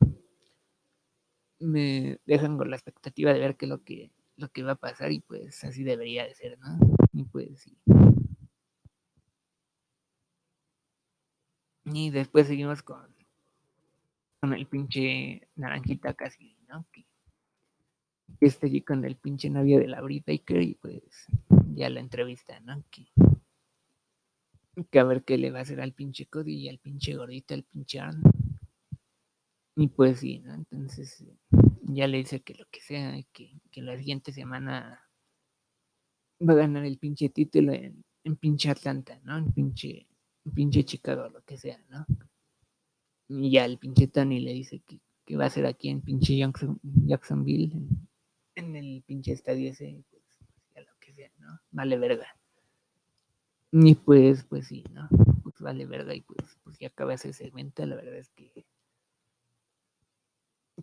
[1.60, 4.76] me dejan con la expectativa de ver qué es lo que, lo que va a
[4.76, 6.80] pasar y pues así debería de ser, ¿no?
[7.14, 7.78] Y pues sí.
[11.86, 13.08] Y después seguimos con,
[14.40, 16.86] con el pinche naranjita casi, ¿no?
[16.92, 17.06] Que,
[18.40, 21.28] que está allí con el pinche novio de la Brit Baker y pues
[21.74, 22.84] ya la entrevista, ¿no?
[22.90, 23.08] Que,
[24.90, 27.54] que a ver qué le va a hacer al pinche Cody y al pinche gordito,
[27.54, 28.22] al pinche Arn.
[29.76, 30.54] Y pues sí, ¿no?
[30.54, 31.24] Entonces
[31.84, 35.02] ya le dice que lo que sea, que, que la siguiente semana
[36.42, 39.38] va a ganar el pinche título en, en pinche Atlanta, ¿no?
[39.38, 40.08] En pinche,
[40.54, 42.06] pinche Chicago, lo que sea, ¿no?
[43.28, 45.00] Y ya el pinche Tony le dice que,
[45.36, 47.74] va a ser aquí en pinche Jackson, Jacksonville,
[48.56, 50.24] en, el pinche estadio ese, pues
[50.76, 51.60] ya lo que sea, ¿no?
[51.72, 52.28] Vale verga.
[53.72, 55.10] Y pues, pues sí, ¿no?
[55.44, 57.86] Pues vale verga y pues, pues ya acaba ese segmento.
[57.86, 58.66] La verdad es que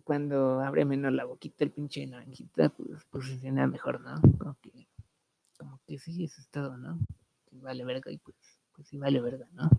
[0.03, 4.15] cuando abre menos la boquita el pinche naranjita, pues, pues mejor, ¿no?
[4.37, 4.87] Como que,
[5.57, 6.99] como que sí, eso es todo, ¿no?
[7.61, 8.35] vale verga y pues,
[8.83, 9.69] pues sí vale verga, ¿no?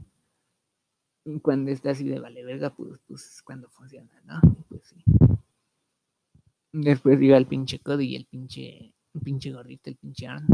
[1.43, 4.41] Cuando está así de vale verga, pues, pues es cuando funciona, ¿no?
[4.69, 5.05] pues sí.
[6.73, 10.47] Después llega el pinche Cody y el pinche, el pinche gordito, el pinche Arn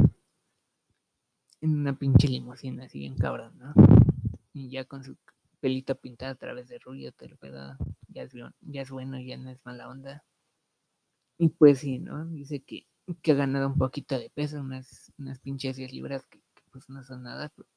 [1.61, 3.72] en una pinche limusina así bien cabrón, ¿no?
[4.53, 5.16] Y ya con su
[5.61, 7.76] pelito pintado a través de rubio, te lo pedo,
[8.09, 8.32] ya es,
[8.62, 10.24] ya es bueno, ya no es mala onda.
[11.38, 12.26] Y pues sí, ¿no?
[12.26, 12.88] Dice que,
[13.22, 16.40] que ha ganado un poquito de peso, unas, unas pinches 10 libras que,
[16.70, 17.68] pues no son nada, pero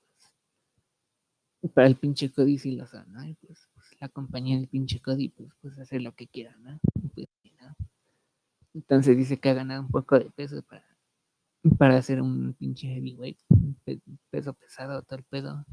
[1.69, 3.23] para el pinche Cody sí lo son, ¿no?
[3.25, 6.79] Y pues, pues la compañía del pinche Cody pues, pues hace lo que quiera, ¿no?
[7.15, 7.27] Pues,
[7.61, 7.75] ¿no?
[8.73, 10.93] Entonces dice que ha ganado un poco de peso para
[11.77, 13.39] para hacer un pinche heavyweight,
[14.29, 15.65] peso pesado, todo el pedo.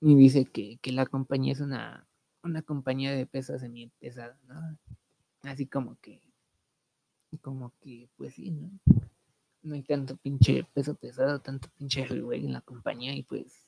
[0.00, 2.08] Y dice que, la compañía es una,
[2.42, 4.78] una compañía de peso semi pesado, ¿no?
[5.42, 6.20] Así como que,
[7.40, 8.70] como que, pues sí, ¿no?
[9.62, 13.64] No hay tanto pinche peso pesado, tanto pinche heavyweight en la compañía y pues,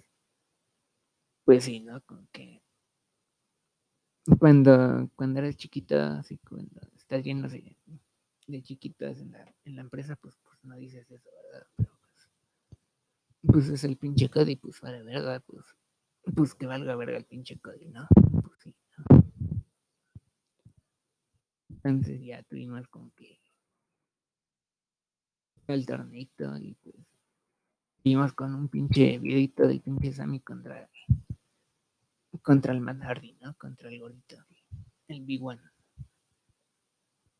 [1.44, 2.00] pues sí, ¿no?
[2.02, 2.62] Como que
[4.38, 7.76] cuando, cuando eres chiquita, así cuando estás lleno de,
[8.46, 11.66] de chiquitas en la, en la empresa, pues no dices eso, ¿verdad?
[11.76, 12.30] Pero pues,
[13.42, 15.64] pues es el pinche Cody, pues vale verga, pues,
[16.34, 18.06] pues que valga verga el pinche Cody, ¿no?
[18.42, 19.24] Pues sí, ¿no?
[21.68, 23.38] Entonces ya tuvimos como que
[25.66, 26.94] el torneito y pues
[28.02, 30.88] seguimos con un pinche videito del pinche Sammy contra
[32.42, 33.54] contra el Matt Hardy, ¿no?
[33.56, 34.36] Contra el gordito,
[35.08, 35.60] el Big One,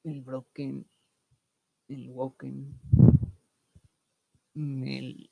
[0.05, 0.87] el Broken,
[1.89, 2.81] el Woken,
[4.55, 5.31] el,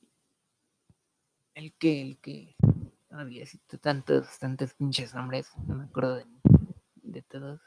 [1.54, 2.56] el que, el que,
[3.10, 6.26] había cito tantos, tantos pinches nombres, no me acuerdo de,
[7.02, 7.60] de, todos.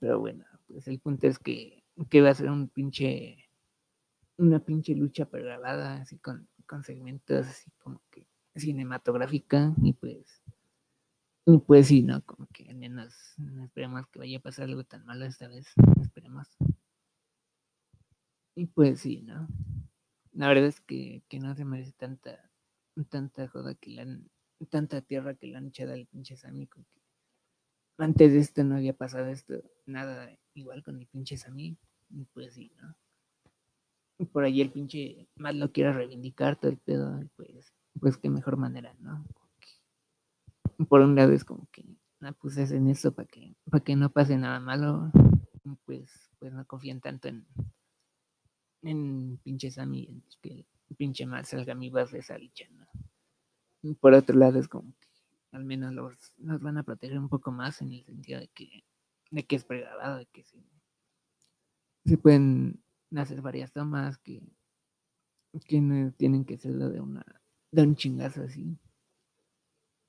[0.00, 3.48] Pero bueno, pues el punto es que, que va a ser un pinche,
[4.36, 8.26] una pinche lucha pregrabada, así con, con segmentos así como que
[8.56, 10.42] cinematográfica y pues
[11.46, 12.24] y pues sí, ¿no?
[12.24, 15.66] Como que al menos no esperemos que vaya a pasar algo tan malo esta vez.
[16.00, 16.48] esperemos.
[18.56, 19.46] Y pues sí, ¿no?
[20.32, 22.50] La verdad es que, no se merece tanta,
[23.10, 24.30] tanta joda que le han,
[24.70, 26.66] tanta tierra que le han echado al pinche Sammy.
[26.66, 26.80] Que
[27.98, 31.76] antes de esto no había pasado esto, nada igual con el pinche Sammy.
[32.08, 32.96] Y pues sí, ¿no?
[34.18, 38.30] Y por ahí el pinche más lo quiere reivindicar todo el pedo, pues, pues qué
[38.30, 39.24] mejor manera, ¿no?
[40.88, 41.84] por un lado es como que,
[42.20, 45.10] no, pues en eso para que, para que no pase nada malo,
[45.84, 47.46] pues, pues no confían tanto en,
[48.82, 50.66] en pinche Sammy, que
[50.96, 53.94] pinche mal salga mi base esa dicha, ¿no?
[54.00, 55.08] por otro lado es como que
[55.52, 58.84] al menos los, los van a proteger un poco más en el sentido de que,
[59.30, 60.58] de que es pregrabado, de que se,
[62.04, 62.82] se pueden
[63.14, 64.42] hacer varias tomas que,
[65.66, 67.24] que no tienen que ser de una
[67.74, 68.78] de un chingazo así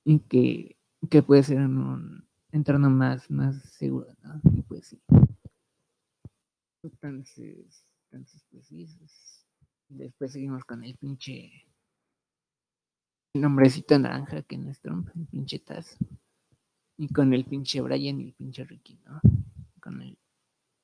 [0.04, 0.76] y que,
[1.10, 4.40] que puede ser en un entorno más, más seguro, ¿no?
[4.54, 5.02] Y pues sí.
[6.84, 8.86] Entonces, entonces pues sí,
[9.88, 11.66] después seguimos con el pinche
[13.34, 15.98] nombrecito naranja que no es el pinche Taz.
[16.98, 19.20] Y con el pinche Brian y el pinche Ricky, ¿no?
[19.82, 20.16] Con el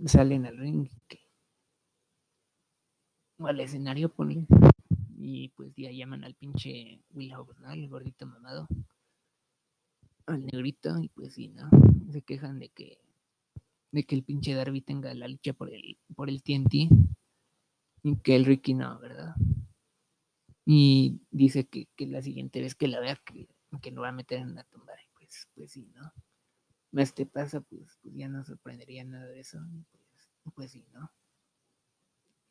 [0.04, 1.20] salen al ring que,
[3.38, 4.46] o al escenario, ponle.
[5.24, 7.70] Y pues ya llaman al pinche Will Hobbs, ¿no?
[7.70, 8.66] El gordito mamado.
[10.26, 11.70] Al negrito, y pues sí, ¿no?
[12.10, 12.98] Se quejan de que
[13.92, 16.88] de que el pinche Darby tenga la lucha por el, por el TNT
[18.02, 19.34] y que el Ricky no, ¿verdad?
[20.64, 23.48] Y dice que, que la siguiente vez que la vea, que,
[23.80, 24.94] que lo va a meter en la tumba.
[24.94, 26.10] Y pues, pues sí, ¿no?
[26.90, 29.58] Más te pasa, pues, pues ya no sorprendería nada de eso.
[30.42, 31.10] Pues, pues sí, ¿no?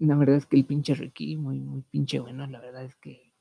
[0.02, 3.32] La verdad es que el pinche Ricky, muy, muy pinche bueno, la verdad es que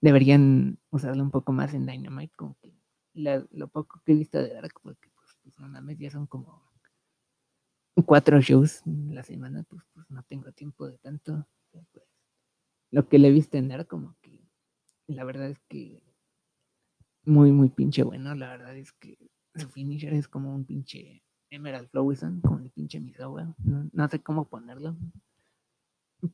[0.00, 2.74] deberían usarlo un poco más en Dynamite, como que
[3.14, 6.68] lo poco que he visto de Dark, porque pues, pues no mames, ya son como
[8.04, 11.46] cuatro shows la semana, pues, pues no tengo tiempo de tanto.
[11.70, 11.86] Pues,
[12.90, 14.44] lo que le he visto en Dark, como que
[15.06, 16.02] la verdad es que
[17.24, 21.88] muy, muy pinche bueno, la verdad es que su finisher es como un pinche Emerald
[21.90, 24.96] Flowison, como el pinche Misawa, no, no sé cómo ponerlo,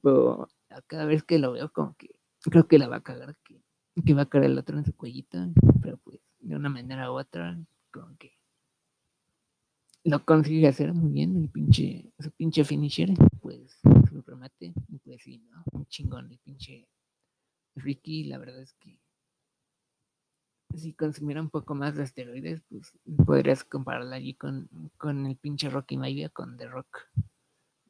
[0.02, 0.48] pero
[0.86, 3.62] cada vez que lo veo como que creo que la va a cagar, que,
[4.04, 5.38] que va a caer el otro en su cuellito,
[5.82, 7.58] pero pues de una manera u otra,
[7.90, 8.32] como que
[10.04, 13.10] lo consigue hacer muy bien, el pinche, su pinche finisher,
[13.40, 15.64] pues su remate, pues sí, ¿no?
[15.72, 16.86] Un chingón el pinche
[17.76, 18.98] Ricky, la verdad es que
[20.76, 24.68] si consumiera un poco más de esteroides, pues podrías compararla allí con,
[24.98, 26.98] con el pinche Rocky Maivia, con The Rock,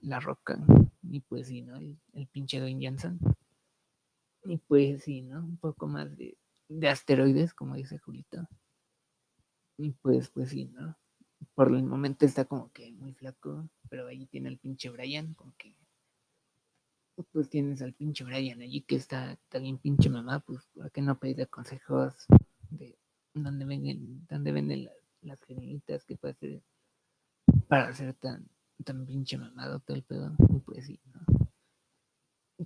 [0.00, 0.58] La Roca,
[1.10, 1.76] y pues sí, ¿no?
[1.76, 1.98] El,
[2.32, 3.18] pinche Dwayne Johnson.
[4.44, 5.40] Y pues sí, ¿no?
[5.40, 6.36] Un poco más de,
[6.68, 8.46] de asteroides, como dice Julito.
[9.78, 10.96] Y pues, pues sí, ¿no?
[11.54, 15.54] Por el momento está como que muy flaco, pero ahí tiene el pinche Brian, como
[15.56, 15.74] que
[17.30, 21.16] pues tienes al pinche Brian allí que está también pinche mamá, pues ¿por qué no
[21.18, 22.26] pedir consejos
[22.70, 22.98] de
[23.34, 26.62] dónde venden, dónde venden las, las que puede hacer
[27.68, 28.48] para ser tan,
[28.82, 30.34] tan pinche mamado todo el pedo?
[30.64, 31.44] Pues sí, ¿no?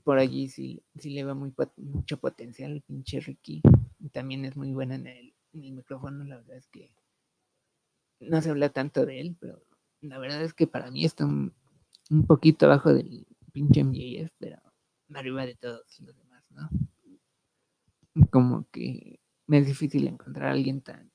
[0.04, 3.62] por allí sí, sí le va muy mucho potencial el pinche Ricky.
[4.12, 6.90] También es muy buena en el, en el micrófono, la verdad es que
[8.20, 9.62] no se habla tanto de él, pero
[10.00, 11.54] la verdad es que para mí está un,
[12.26, 14.60] poquito abajo del pinche MJF, pero
[15.14, 16.68] arriba de todos los demás, ¿no?
[18.30, 21.10] Como que me es difícil encontrar a alguien tan,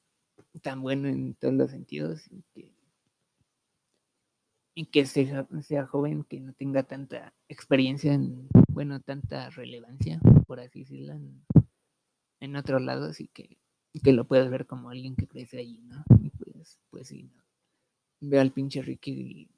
[0.61, 2.73] tan bueno en todos los sentidos y que,
[4.75, 10.59] y que sea, sea joven, que no tenga tanta experiencia, en, bueno, tanta relevancia, por
[10.59, 11.45] así decirlo, en,
[12.39, 13.57] en otros lados y que,
[14.03, 16.03] que lo puedas ver como alguien que crece allí, ¿no?
[16.21, 17.43] Y pues, pues sí, ¿no?
[18.21, 19.49] Veo al pinche Ricky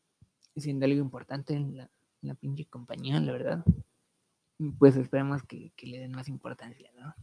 [0.55, 1.89] siendo algo importante en la,
[2.35, 3.65] pinche compañía, la verdad.
[4.79, 7.13] Pues esperemos que, que le den más importancia, ¿no?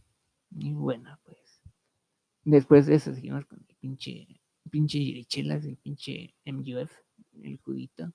[0.51, 1.61] Y bueno, pues.
[2.45, 4.27] Después de eso seguimos con el pinche,
[4.69, 6.91] pinche Yirichelas, el pinche MUF,
[7.41, 8.11] el judito.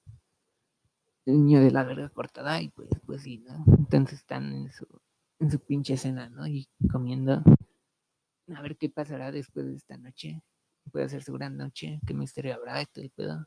[1.27, 3.65] El niño de la verga cortada, y pues, pues sí, ¿no?
[3.77, 4.87] Entonces están en su,
[5.41, 6.47] en su pinche cena, ¿no?
[6.47, 7.43] Y comiendo.
[8.55, 10.43] A ver qué pasará después de esta noche.
[10.91, 13.47] Puede ser su gran noche, qué misterio habrá y todo el pedo.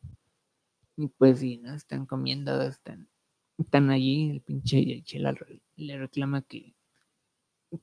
[0.96, 1.74] Y pues sí, ¿no?
[1.74, 3.10] Están comiendo, están,
[3.58, 5.34] están allí, el pinche Yirichela
[5.76, 6.76] le reclama que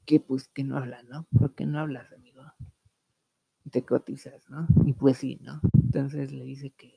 [0.05, 1.27] que pues que no habla, ¿no?
[1.39, 2.43] ¿Por qué no hablas, amigo?
[3.71, 4.67] Te cotizas, ¿no?
[4.87, 5.61] Y pues sí, ¿no?
[5.75, 6.95] Entonces le dice que,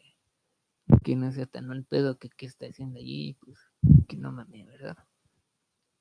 [1.04, 3.58] que no sea tan mal pedo que qué está haciendo allí, pues
[4.08, 4.98] que no mames, ¿verdad?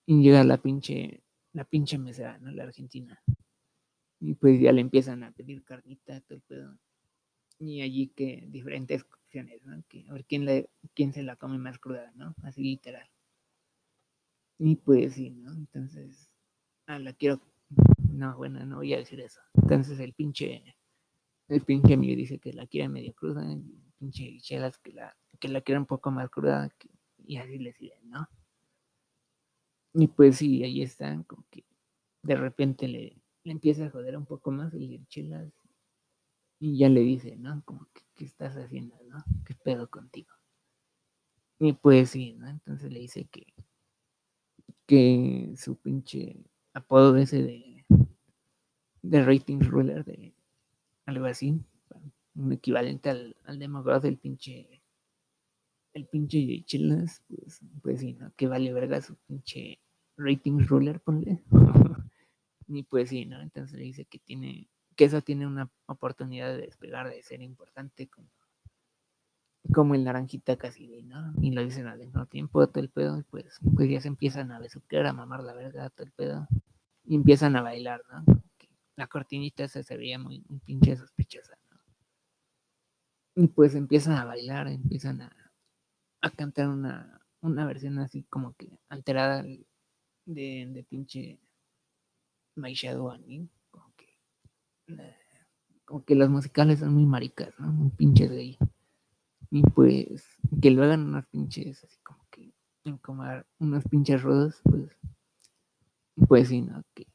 [0.07, 1.22] Y llega la pinche,
[1.53, 2.51] la pinche mesera, ¿no?
[2.51, 3.22] La argentina.
[4.20, 6.78] Y pues ya le empiezan a pedir carnita, todo el pedo.
[7.59, 9.82] Y allí que diferentes opciones, ¿no?
[9.88, 12.34] Que a ver quién, le, quién se la come más cruda, ¿no?
[12.43, 13.09] Así literal.
[14.59, 15.53] Y pues sí, ¿no?
[15.53, 16.30] Entonces
[16.91, 17.41] Ah, la quiero.
[18.12, 19.41] No, bueno, no voy a decir eso.
[19.55, 20.74] Entonces el pinche,
[21.47, 23.45] el pinche mío dice que la quiere medio cruda,
[24.01, 26.68] pinche chelas que la, que la quiere un poco más cruda,
[27.18, 28.28] y así le siguen, ¿no?
[29.92, 31.64] Y pues sí, ahí está, como que
[32.22, 35.53] de repente le, empieza a joder un poco más el chelas
[36.59, 37.62] y ya le dice, ¿no?
[37.64, 39.22] Como que, ¿qué estás haciendo, no?
[39.44, 40.32] ¿Qué pedo contigo?
[41.59, 42.48] Y pues sí, ¿no?
[42.48, 43.53] Entonces le dice que,
[44.86, 47.84] que su pinche apodo ese de,
[49.03, 50.34] de ratings ruler de
[51.07, 51.61] algo así,
[52.35, 54.81] un equivalente al, al del pinche
[55.93, 58.33] el pinche Chilas, pues, pues sí, ¿no?
[58.37, 59.81] Que vale verga su pinche
[60.16, 61.43] ratings ruler, ponle.
[62.68, 63.41] y pues sí, ¿no?
[63.41, 68.09] Entonces le dice que tiene, que eso tiene una oportunidad de despegar, de ser importante
[68.09, 68.28] como,
[69.72, 71.33] como el naranjita casi, ¿no?
[71.41, 74.53] Y lo dicen al mismo tiempo, todo el pedo, y pues, pues ya se empiezan
[74.53, 76.47] a besuquear, a mamar la verga, todo el pedo,
[77.05, 78.43] y empiezan a bailar, ¿no?
[78.97, 81.59] La cortinita se veía muy, muy pinche sospechosa.
[83.41, 85.34] Y pues empiezan a bailar, empiezan a,
[86.20, 89.64] a cantar una, una versión así como que alterada de,
[90.26, 91.41] de pinche
[92.55, 93.16] My Shadow
[93.70, 94.18] como que,
[94.88, 95.16] eh,
[95.86, 97.72] como que los musicales son muy maricas, ¿no?
[97.72, 98.59] Muy pinches gay.
[99.51, 100.22] Y pues
[100.61, 102.53] que lo hagan unos pinches así como que
[103.01, 103.24] como
[103.59, 104.91] unos pinches rudos, pues
[106.28, 106.82] pues sí, ¿no?
[106.93, 107.07] Que,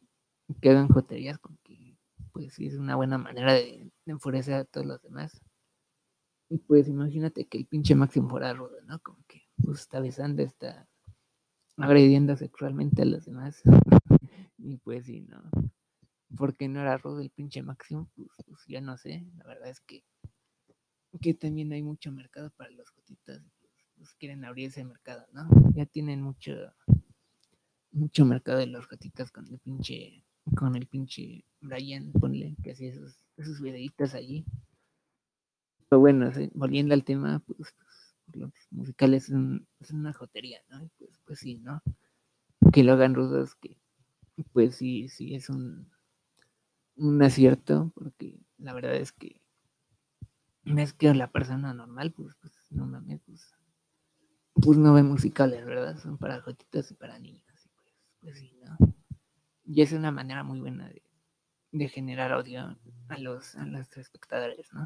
[0.59, 1.99] que hagan joterías con que
[2.31, 5.39] pues sí es una buena manera de enfurecer a todos los demás.
[6.49, 8.99] Y pues imagínate que el pinche Máximo fuera rudo, ¿no?
[8.99, 10.87] Como que pues, está besando, está
[11.77, 13.61] agrediendo sexualmente a los demás.
[14.57, 15.41] y pues sí, ¿no?
[16.37, 19.25] Porque no era rudo el pinche Máximo, pues, pues, ya no sé.
[19.37, 20.03] La verdad es que,
[21.21, 23.41] que también hay mucho mercado para los gotitas.
[23.59, 25.49] Pues, pues, quieren abrir ese mercado, ¿no?
[25.73, 26.53] Ya tienen mucho
[27.91, 32.89] mucho mercado de los gotitas con el pinche con el pinche Brian, ponle que hacía
[32.89, 34.45] esos, esos videitos allí
[35.89, 40.89] bueno, volviendo al tema, pues, pues los musicales son, una jotería, ¿no?
[40.97, 41.81] Pues, pues sí, ¿no?
[42.73, 43.77] Que lo hagan rudos, que
[44.51, 45.89] pues sí, sí es un,
[46.97, 49.41] un acierto, porque la verdad es que
[50.97, 53.53] que la persona normal, pues, pues no mames, pues,
[54.53, 55.97] pues no ve musicales, ¿verdad?
[55.99, 58.77] Son para jotitos y para niños, y pues, pues sí, ¿no?
[59.63, 61.03] Y es una manera muy buena de,
[61.71, 62.77] de generar odio
[63.09, 64.85] a los, a los espectadores, ¿no?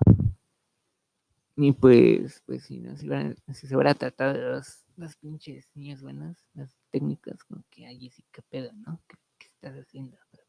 [1.61, 2.95] Y pues, pues si, ¿no?
[2.95, 3.09] si,
[3.53, 8.23] se hubiera tratado de las, las pinches niñas buenas, las técnicas, como que allí sí
[8.31, 9.01] que pedo, ¿no?
[9.37, 10.17] ¿Qué, estás haciendo?
[10.31, 10.43] Pero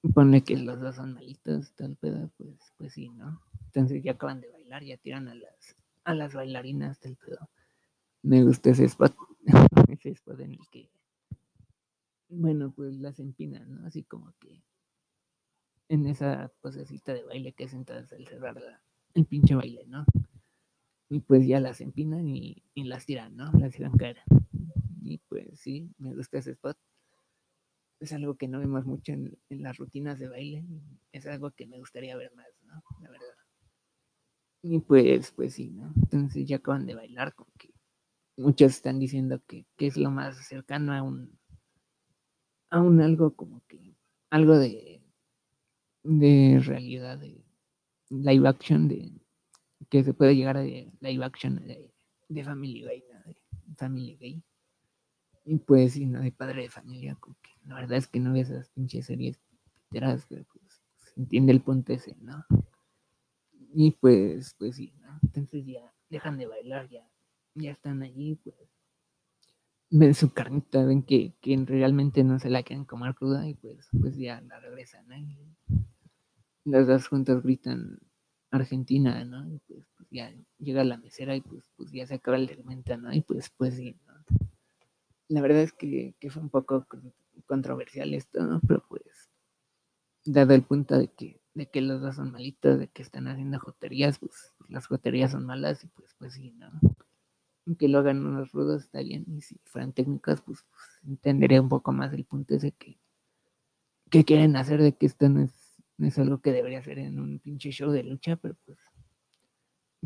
[0.00, 3.40] pues, pone que los dos son malitos, tal pedo, pues, pues sí, ¿no?
[3.66, 7.48] Entonces ya acaban de bailar, ya tiran a las, a las bailarinas del pedo.
[8.22, 9.14] Me gusta ese spot,
[9.88, 10.90] ese spot en el que,
[12.28, 13.86] bueno, pues las empinan, ¿no?
[13.86, 14.64] Así como que
[15.88, 18.82] en esa posecita de baile que hacen todas al cerrar la,
[19.14, 20.04] el pinche baile, ¿no?
[21.08, 23.50] Y pues ya las empinan y, las tiran, ¿no?
[23.52, 24.18] Las tiran caer.
[25.02, 26.78] Y pues sí, me gusta ese spot.
[27.98, 30.64] Es algo que no vemos mucho en, las rutinas de baile.
[31.12, 32.82] Es algo que me gustaría ver más, ¿no?
[33.00, 33.26] La verdad.
[34.62, 35.92] Y pues, pues sí, ¿no?
[35.96, 37.74] Entonces ya acaban de bailar, con que
[38.36, 41.38] muchos están diciendo que, que, es lo más cercano a un,
[42.70, 43.96] a un algo como que,
[44.30, 45.02] algo de,
[46.04, 47.42] de realidad, de,
[48.10, 49.12] live action de
[49.88, 51.90] que se puede llegar a live action de,
[52.28, 54.42] de Family Gay, de Family Gay.
[55.44, 58.40] Y pues, y no de padre de familia, que la verdad es que no ve
[58.40, 59.40] esas pinches series
[59.88, 62.44] piteras, pero pues se entiende el punto ese, ¿no?
[63.74, 65.18] Y pues, pues sí, ¿no?
[65.22, 67.08] Entonces ya dejan de bailar, ya,
[67.54, 68.54] ya están allí, pues
[69.90, 73.88] ven su carnita, ven que, que realmente no se la quieren comer cruda y pues,
[74.00, 75.16] pues ya la regresan, ¿no?
[76.64, 77.98] las dos juntas gritan
[78.50, 79.46] Argentina, ¿no?
[79.48, 82.96] Y pues, pues, ya llega la mesera y pues, pues ya se acaba el alimento,
[82.96, 83.12] ¿no?
[83.12, 84.14] Y pues, pues sí, ¿no?
[85.28, 86.86] La verdad es que, fue un poco
[87.46, 88.60] controversial esto, ¿no?
[88.66, 89.30] Pero pues,
[90.24, 93.60] dado el punto de que, de que los dos son malitos, de que están haciendo
[93.60, 96.70] joterías, pues las joterías son malas y pues, pues sí, ¿no?
[97.78, 101.68] Que lo hagan unos rudos está bien, y si fueran técnicas, pues, pues entendería un
[101.68, 102.98] poco más el punto ese que,
[104.10, 105.59] que quieren hacer de que esto no es
[106.06, 108.78] es algo que debería ser en un pinche show de lucha, pero pues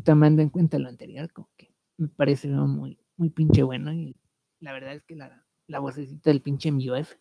[0.03, 4.15] tomando en cuenta lo anterior, como que me parece muy, muy pinche bueno y
[4.59, 7.13] la verdad es que la, la vocecita del pinche MUF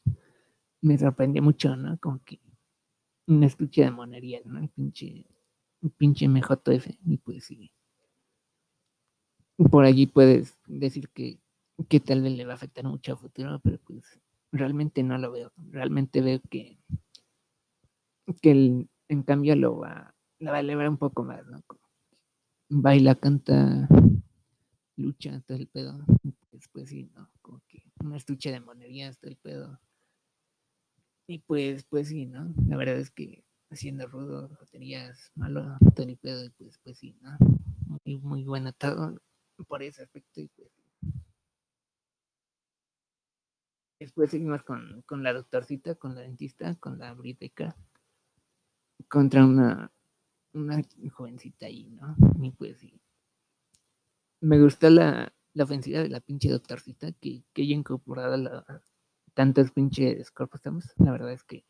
[0.80, 1.98] me sorprendió mucho, ¿no?
[1.98, 2.40] Como que
[3.26, 4.58] un estuche de monería, ¿no?
[4.58, 5.26] El pinche,
[5.80, 7.72] un pinche MJF y pues sí.
[9.70, 11.38] Por allí puedes decir que,
[11.88, 14.20] que tal vez le va a afectar mucho a futuro, pero pues
[14.52, 15.52] realmente no lo veo.
[15.70, 16.78] Realmente veo que
[18.40, 21.62] que en cambio lo va, la va a elevar un poco más, ¿no?
[22.68, 23.88] Baila, canta,
[24.96, 26.04] lucha, todo el pedo.
[26.50, 27.30] Después sí, ¿no?
[27.42, 29.80] Como que una estuche de monerías, todo el pedo.
[31.26, 32.52] Y pues, pues sí, ¿no?
[32.66, 37.16] La verdad es que haciendo rudo, baterías, malo, todo el pedo, y pues, pues sí,
[37.20, 37.36] ¿no?
[38.04, 39.20] Muy, muy bueno todo
[39.68, 40.70] por ese aspecto y pues
[44.00, 47.76] después seguimos con, con la doctorcita, con la dentista, con la Briteca,
[49.08, 49.92] contra una,
[50.52, 50.82] una
[51.12, 52.16] jovencita ahí, ¿no?
[52.42, 53.00] Y pues sí.
[54.40, 58.82] Me gusta la, la ofensiva de la pinche doctorcita que, que ella incorporada la,
[59.34, 60.92] tantos pinches estamos.
[60.98, 61.64] La verdad es que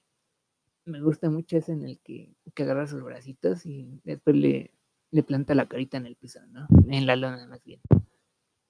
[0.85, 4.74] me gusta mucho ese en el que, que agarra sus bracitos y después le,
[5.11, 6.66] le planta la carita en el piso, ¿no?
[6.89, 7.81] En la lona más bien.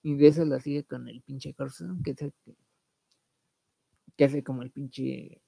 [0.02, 2.56] Y de eso lo sigue con el pinche Corso, que es el que,
[4.16, 5.40] que hace como el pinche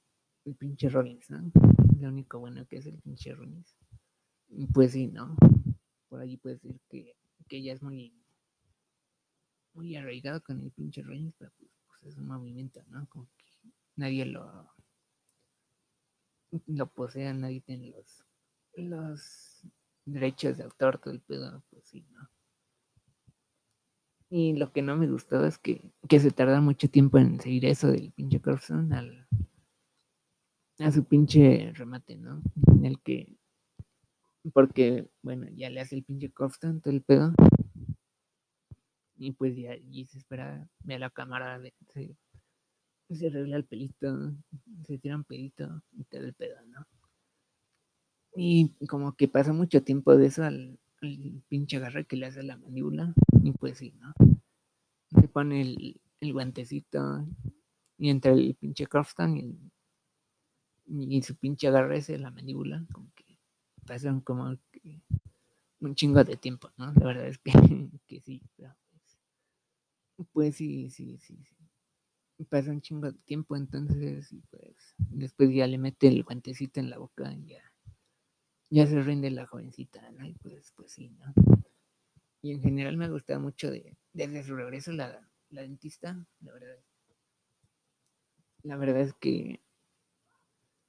[0.44, 1.50] el pinche Rollins, ¿no?
[2.00, 3.34] Lo único bueno que es el pinche.
[4.48, 5.36] Y pues sí, ¿no?
[6.08, 7.16] Por allí puede decir que,
[7.48, 8.12] que ella es muy
[9.74, 13.06] muy arraigado con el pinche Rollins, pero pues, pues, es un movimiento, ¿no?
[13.08, 13.44] Como que
[13.96, 14.70] nadie lo
[16.66, 18.24] lo posea, nadie tiene los
[18.74, 19.62] los
[20.04, 22.28] derechos de autor, todo el pedo, pues sí, ¿no?
[24.28, 27.64] Y lo que no me gustó es que, que se tarda mucho tiempo en seguir
[27.66, 29.28] eso del pinche Corson al,
[30.78, 32.42] a su pinche remate, ¿no?
[32.66, 33.36] En el que,
[34.52, 37.32] porque, bueno, ya le hace el pinche Corson todo el pedo.
[39.18, 41.58] Y pues ya allí se espera, ve a la cámara,
[41.88, 42.16] se,
[43.08, 44.34] se arregla el pelito,
[44.84, 46.86] se tira un pedito y todo el pedo, ¿no?
[48.34, 50.78] Y como que pasa mucho tiempo de eso al,
[51.48, 53.14] pinche agarre que le hace la mandíbula.
[53.42, 54.12] Y pues sí, ¿no?
[55.18, 57.26] Se pone el, el guantecito
[57.96, 59.58] y entre el pinche Crofton y,
[60.86, 63.38] y, su pinche agarre ese, la mandíbula, como que
[63.86, 64.56] pasan como
[65.80, 66.92] un chingo de tiempo, ¿no?
[66.92, 67.52] La verdad es que,
[68.06, 71.56] que sí, pues, pues sí, sí, sí, sí.
[72.50, 76.98] Pasa un chingo de tiempo, entonces, pues después ya le mete el guantecito en la
[76.98, 77.62] boca y ya
[78.70, 80.26] ya se rinde la jovencita, ¿no?
[80.26, 81.32] Y pues, pues sí, ¿no?
[82.42, 86.52] Y en general me ha gustado mucho de, desde su regreso la, la dentista, la
[86.52, 86.78] verdad.
[88.62, 89.60] La verdad es que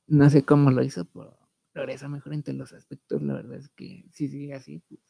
[0.07, 1.38] no sé cómo lo hizo, pero
[1.73, 3.21] regresa mejor en todos los aspectos.
[3.21, 5.01] La verdad es que si sigue así, pues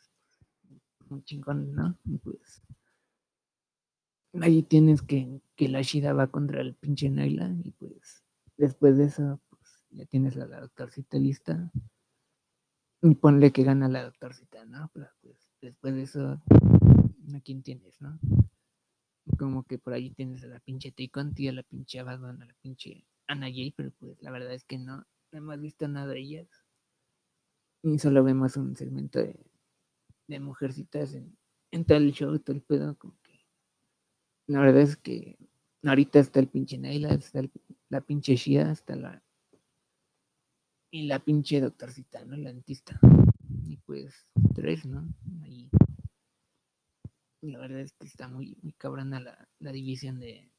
[1.09, 1.97] un chingón, ¿no?
[2.23, 2.61] Pues
[4.41, 8.23] ahí tienes que, que la Shida va contra el pinche Naila y pues
[8.57, 9.61] después de eso, pues
[9.91, 11.71] ya tienes a la doctorcita lista
[13.01, 14.89] y ponle que gana la doctorcita, ¿no?
[14.93, 16.41] Pero pues después de eso,
[17.35, 18.19] ¿a quién tienes, no?
[19.37, 21.09] Como que por ahí tienes a la pinche Tay
[21.47, 24.77] a la pinche Abaddon, a la pinche Ana Jay, pero pues la verdad es que
[24.77, 26.47] no, no hemos visto nada de ellas.
[27.83, 29.39] Y solo vemos un segmento de,
[30.27, 31.37] de mujercitas en,
[31.71, 33.45] en todo el show, todo el pedo, como que
[34.47, 35.37] la verdad es que
[35.83, 37.41] ahorita está el pinche Naila, está
[37.89, 39.23] la pinche Shia, está la
[40.89, 42.37] y la pinche doctorcita, ¿no?
[42.37, 42.99] La dentista.
[43.65, 45.07] Y pues tres, ¿no?
[45.43, 45.69] Ahí.
[47.41, 50.49] La verdad es que está muy, muy cabrona la, la división de,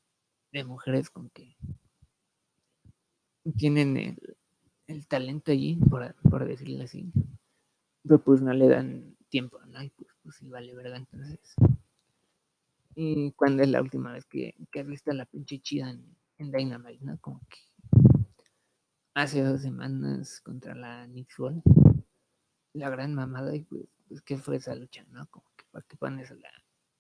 [0.53, 1.57] de, mujeres con que
[3.57, 4.19] tienen
[4.87, 7.13] el, talento allí, por, por, decirlo así.
[8.03, 9.83] Pero pues no le dan tiempo, ¿no?
[9.83, 10.97] Y pues, pues sí vale, ¿verdad?
[10.97, 11.55] Entonces.
[12.95, 17.05] Y cuando es la última vez que, que has la pinche chida en, en Dynamite,
[17.05, 17.19] ¿no?
[17.19, 17.59] Como que
[19.15, 21.31] hace dos semanas contra la Nick
[22.75, 25.27] la gran mamada, y pues, pues, ¿qué fue esa lucha, no?
[25.29, 26.51] Como que para qué pones a la,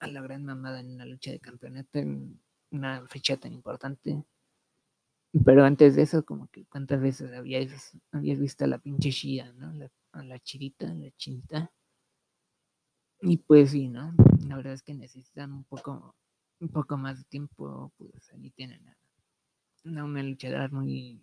[0.01, 2.41] a la gran mamada en una lucha de campeonato en
[2.71, 4.25] una fecha tan importante.
[5.45, 9.53] Pero antes de eso, como que cuántas veces habías, habías visto a la pinche Shida,
[9.53, 9.89] ¿no?
[10.13, 11.71] a la chirita, la chinita.
[13.21, 14.15] Y pues sí, ¿no?
[14.47, 16.15] La verdad es que necesitan un poco,
[16.61, 18.97] un poco más de tiempo, pues allí tienen a,
[19.85, 21.23] una, una luchadora muy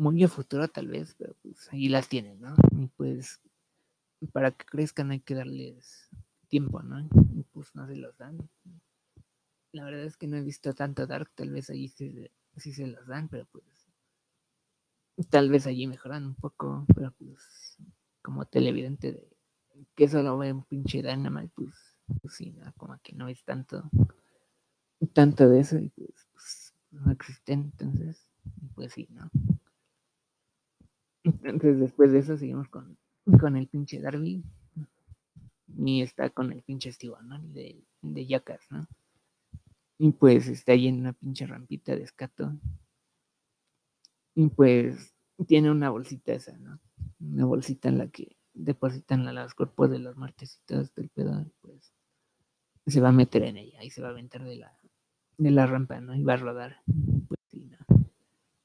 [0.00, 2.54] muy a futuro tal vez, pero pues ahí las tienen, ¿no?
[2.72, 3.40] Y pues
[4.32, 6.08] para que crezcan hay que darles
[6.48, 7.00] tiempo, ¿no?
[7.34, 8.38] Y pues no se los dan.
[9.72, 11.88] La verdad es que no he visto tanto Dark, tal vez allí
[12.60, 13.64] sí, se los dan, pero pues
[15.28, 17.76] tal vez allí mejoran un poco, pero pues
[18.22, 19.28] como televidente de
[19.94, 21.74] que solo ve un pinche Dynamite, pues,
[22.20, 22.72] pues sí, ¿no?
[22.76, 23.90] como que no es tanto
[25.14, 28.28] tanto de eso y pues, pues no existen, entonces
[28.74, 29.30] pues sí, ¿no?
[31.24, 32.96] Entonces después de eso seguimos con,
[33.38, 34.42] con el pinche Darby.
[35.76, 37.38] Y está con el pinche Steve, ¿no?
[37.40, 38.86] De, de Yacas, ¿no?
[40.02, 42.56] Y pues está ahí en una pinche rampita de escato.
[44.34, 45.14] Y pues
[45.46, 46.80] tiene una bolsita esa, ¿no?
[47.18, 51.44] Una bolsita en la que depositan a los cuerpos de los martesitos del pedo.
[51.60, 51.92] Pues
[52.86, 54.78] se va a meter en ella y se va a aventar de la,
[55.36, 56.14] de la rampa, ¿no?
[56.14, 56.80] Y va a rodar.
[57.28, 57.76] Pues sí, ¿no?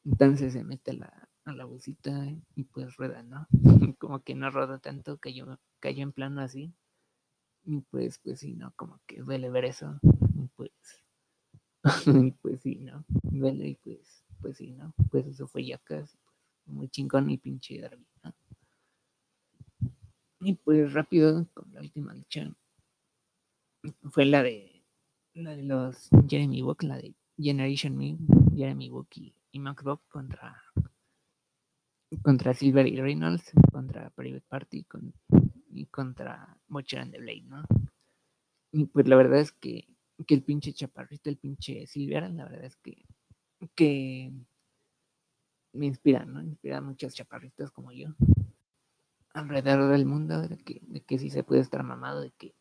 [0.06, 3.46] Entonces se mete la, a la bolsita y pues rueda, ¿no?
[4.00, 6.74] como que no roda tanto, cayó, cayó en plano así.
[7.66, 8.72] Y pues, pues sí, ¿no?
[8.78, 10.00] Como que duele ver eso.
[12.42, 13.06] Pues, sí, ¿no?
[13.24, 14.94] Vele, y pues, pues sí, ¿no?
[15.12, 18.34] Pues eso fue ya casi pues, muy chingón y pinche Darby, ¿no?
[20.42, 22.52] Y pues rápido, con la última lucha,
[24.12, 24.84] fue la de
[25.34, 28.18] la de los Jeremy Walk, la de Generation Me,
[28.56, 29.62] Jeremy Walk y, y
[30.10, 30.62] contra
[32.22, 34.86] contra Silver y Reynolds, contra Private Party
[35.72, 37.64] y contra Butcher and the Blade, ¿no?
[38.72, 39.88] Y pues la verdad es que,
[40.26, 43.06] que el pinche chaparrito, el pinche Silver, la verdad es que,
[43.76, 44.32] que
[45.74, 46.42] me inspira, ¿no?
[46.42, 48.16] Inspira a muchos chaparritos como yo
[49.36, 52.56] alrededor del mundo, de que, de que sí se puede estar mamado, de que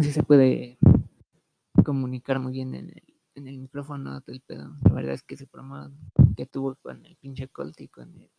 [0.00, 0.78] sí se puede
[1.84, 3.04] comunicar muy bien en el,
[3.36, 4.74] en el micrófono del pedo.
[4.82, 5.90] La verdad es que ese promo
[6.36, 8.30] que tuvo con el pinche Colt y con el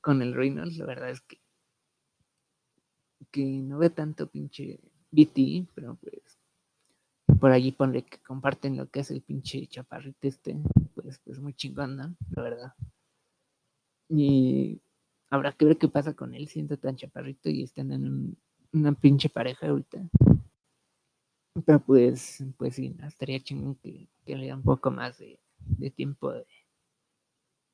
[0.00, 1.40] con el Reynolds, la verdad es que
[3.32, 4.78] que no ve tanto pinche
[5.10, 6.35] BT, pero pues
[7.40, 10.56] por allí pone que comparten lo que hace el pinche chaparrito este,
[10.94, 12.16] pues, pues muy chingón, ¿no?
[12.30, 12.74] La verdad.
[14.08, 14.80] Y
[15.30, 18.36] habrá que ver qué pasa con él, siendo tan chaparrito y están en
[18.72, 20.08] una pinche pareja ahorita.
[21.64, 25.38] Pero pues, pues sí, estaría chingón que, le dé un poco más de,
[25.90, 26.46] tiempo de,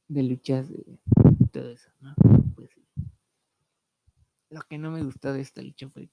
[0.09, 0.99] de luchas, de
[1.53, 2.15] todo eso, ¿no?
[2.55, 2.85] Pues sí.
[4.51, 6.09] Lo que no me gustó de esta lucha fue,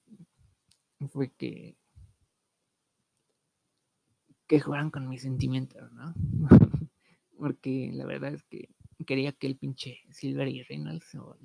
[1.09, 1.77] fue que
[4.49, 6.13] que jugaran con mis sentimientos, ¿no?
[7.37, 8.67] Porque la verdad es que
[9.05, 11.37] quería que el pinche Silver y Reynolds o,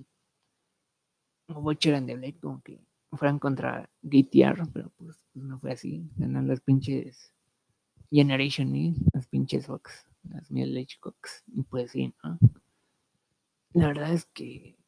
[1.48, 2.80] o Butcher and the Blade como que
[3.12, 6.10] fueran contra GTR, pero pues, no fue así.
[6.16, 7.34] Ganan las pinches
[8.10, 12.38] Generation E, las pinches Fox, las Middle Age Cox, y pues sí, ¿no?
[13.74, 14.78] La verdad es que,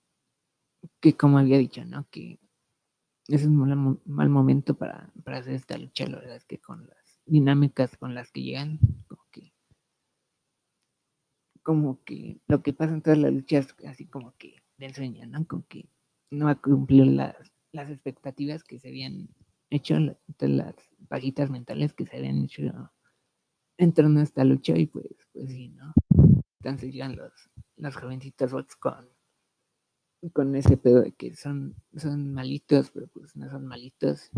[1.00, 2.08] que como había dicho, ¿no?
[2.10, 2.40] Que
[3.28, 6.86] es un mal, mal momento para, para hacer esta lucha, la verdad es que con
[6.86, 8.80] las dinámicas con las que llegan,
[11.66, 15.44] como que lo que pasa en todas las luchas, así como que de ensueño, ¿no?
[15.48, 15.88] Como que
[16.30, 17.34] no ha cumplido las,
[17.72, 19.30] las expectativas que se habían
[19.68, 19.96] hecho,
[20.38, 20.74] las
[21.08, 22.62] pajitas mentales que se habían hecho
[23.78, 25.92] en torno a esta lucha y pues, pues sí, ¿no?
[26.60, 27.32] Entonces llegan los,
[27.76, 29.08] los jovencitos bots con,
[30.32, 34.30] con ese pedo de que son, son malitos, pero pues no son malitos.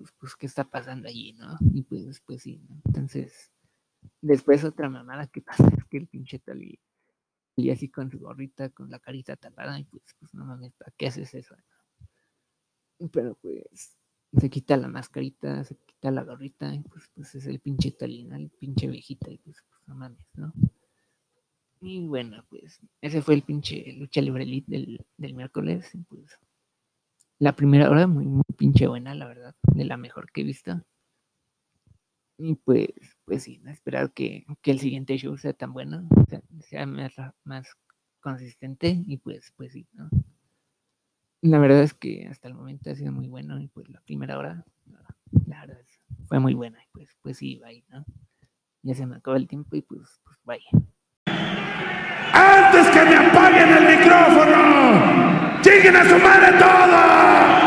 [0.00, 1.56] Pues, pues, ¿qué está pasando allí, no?
[1.72, 2.80] Y pues, pues sí, ¿no?
[2.84, 3.50] Entonces,
[4.20, 6.78] Después otra mamada que pasa es que el pinche Tali
[7.58, 10.92] y así con su gorrita, con la carita tapada, y pues, pues no mames, ¿para
[10.96, 11.56] qué haces eso?
[13.10, 13.96] Pero pues
[14.38, 18.36] se quita la mascarita, se quita la gorrita, y pues, pues es el pinche Talina,
[18.36, 20.52] el pinche viejita, y pues, pues no mames, ¿no?
[21.80, 26.38] Y bueno, pues ese fue el pinche lucha libre del, del miércoles, y pues
[27.38, 30.82] la primera hora muy, pinche buena, la verdad, de la mejor que he visto.
[32.38, 32.88] Y pues,
[33.24, 36.08] pues sí, esperar que, el siguiente show sea tan bueno,
[36.60, 37.14] sea, más,
[37.44, 37.68] más,
[38.20, 40.08] consistente y pues, pues sí, ¿no?
[41.42, 44.36] La verdad es que hasta el momento ha sido muy bueno y pues la primera
[44.36, 44.64] hora,
[45.46, 45.80] la verdad
[46.26, 48.04] fue muy buena y pues, pues sí, bye, ¿no?
[48.82, 50.64] Ya se me acaba el tiempo y pues, pues bye.
[52.32, 55.45] ¡Antes que me apaguen el micrófono!
[55.66, 57.65] ¡Chinguen a su madre todo!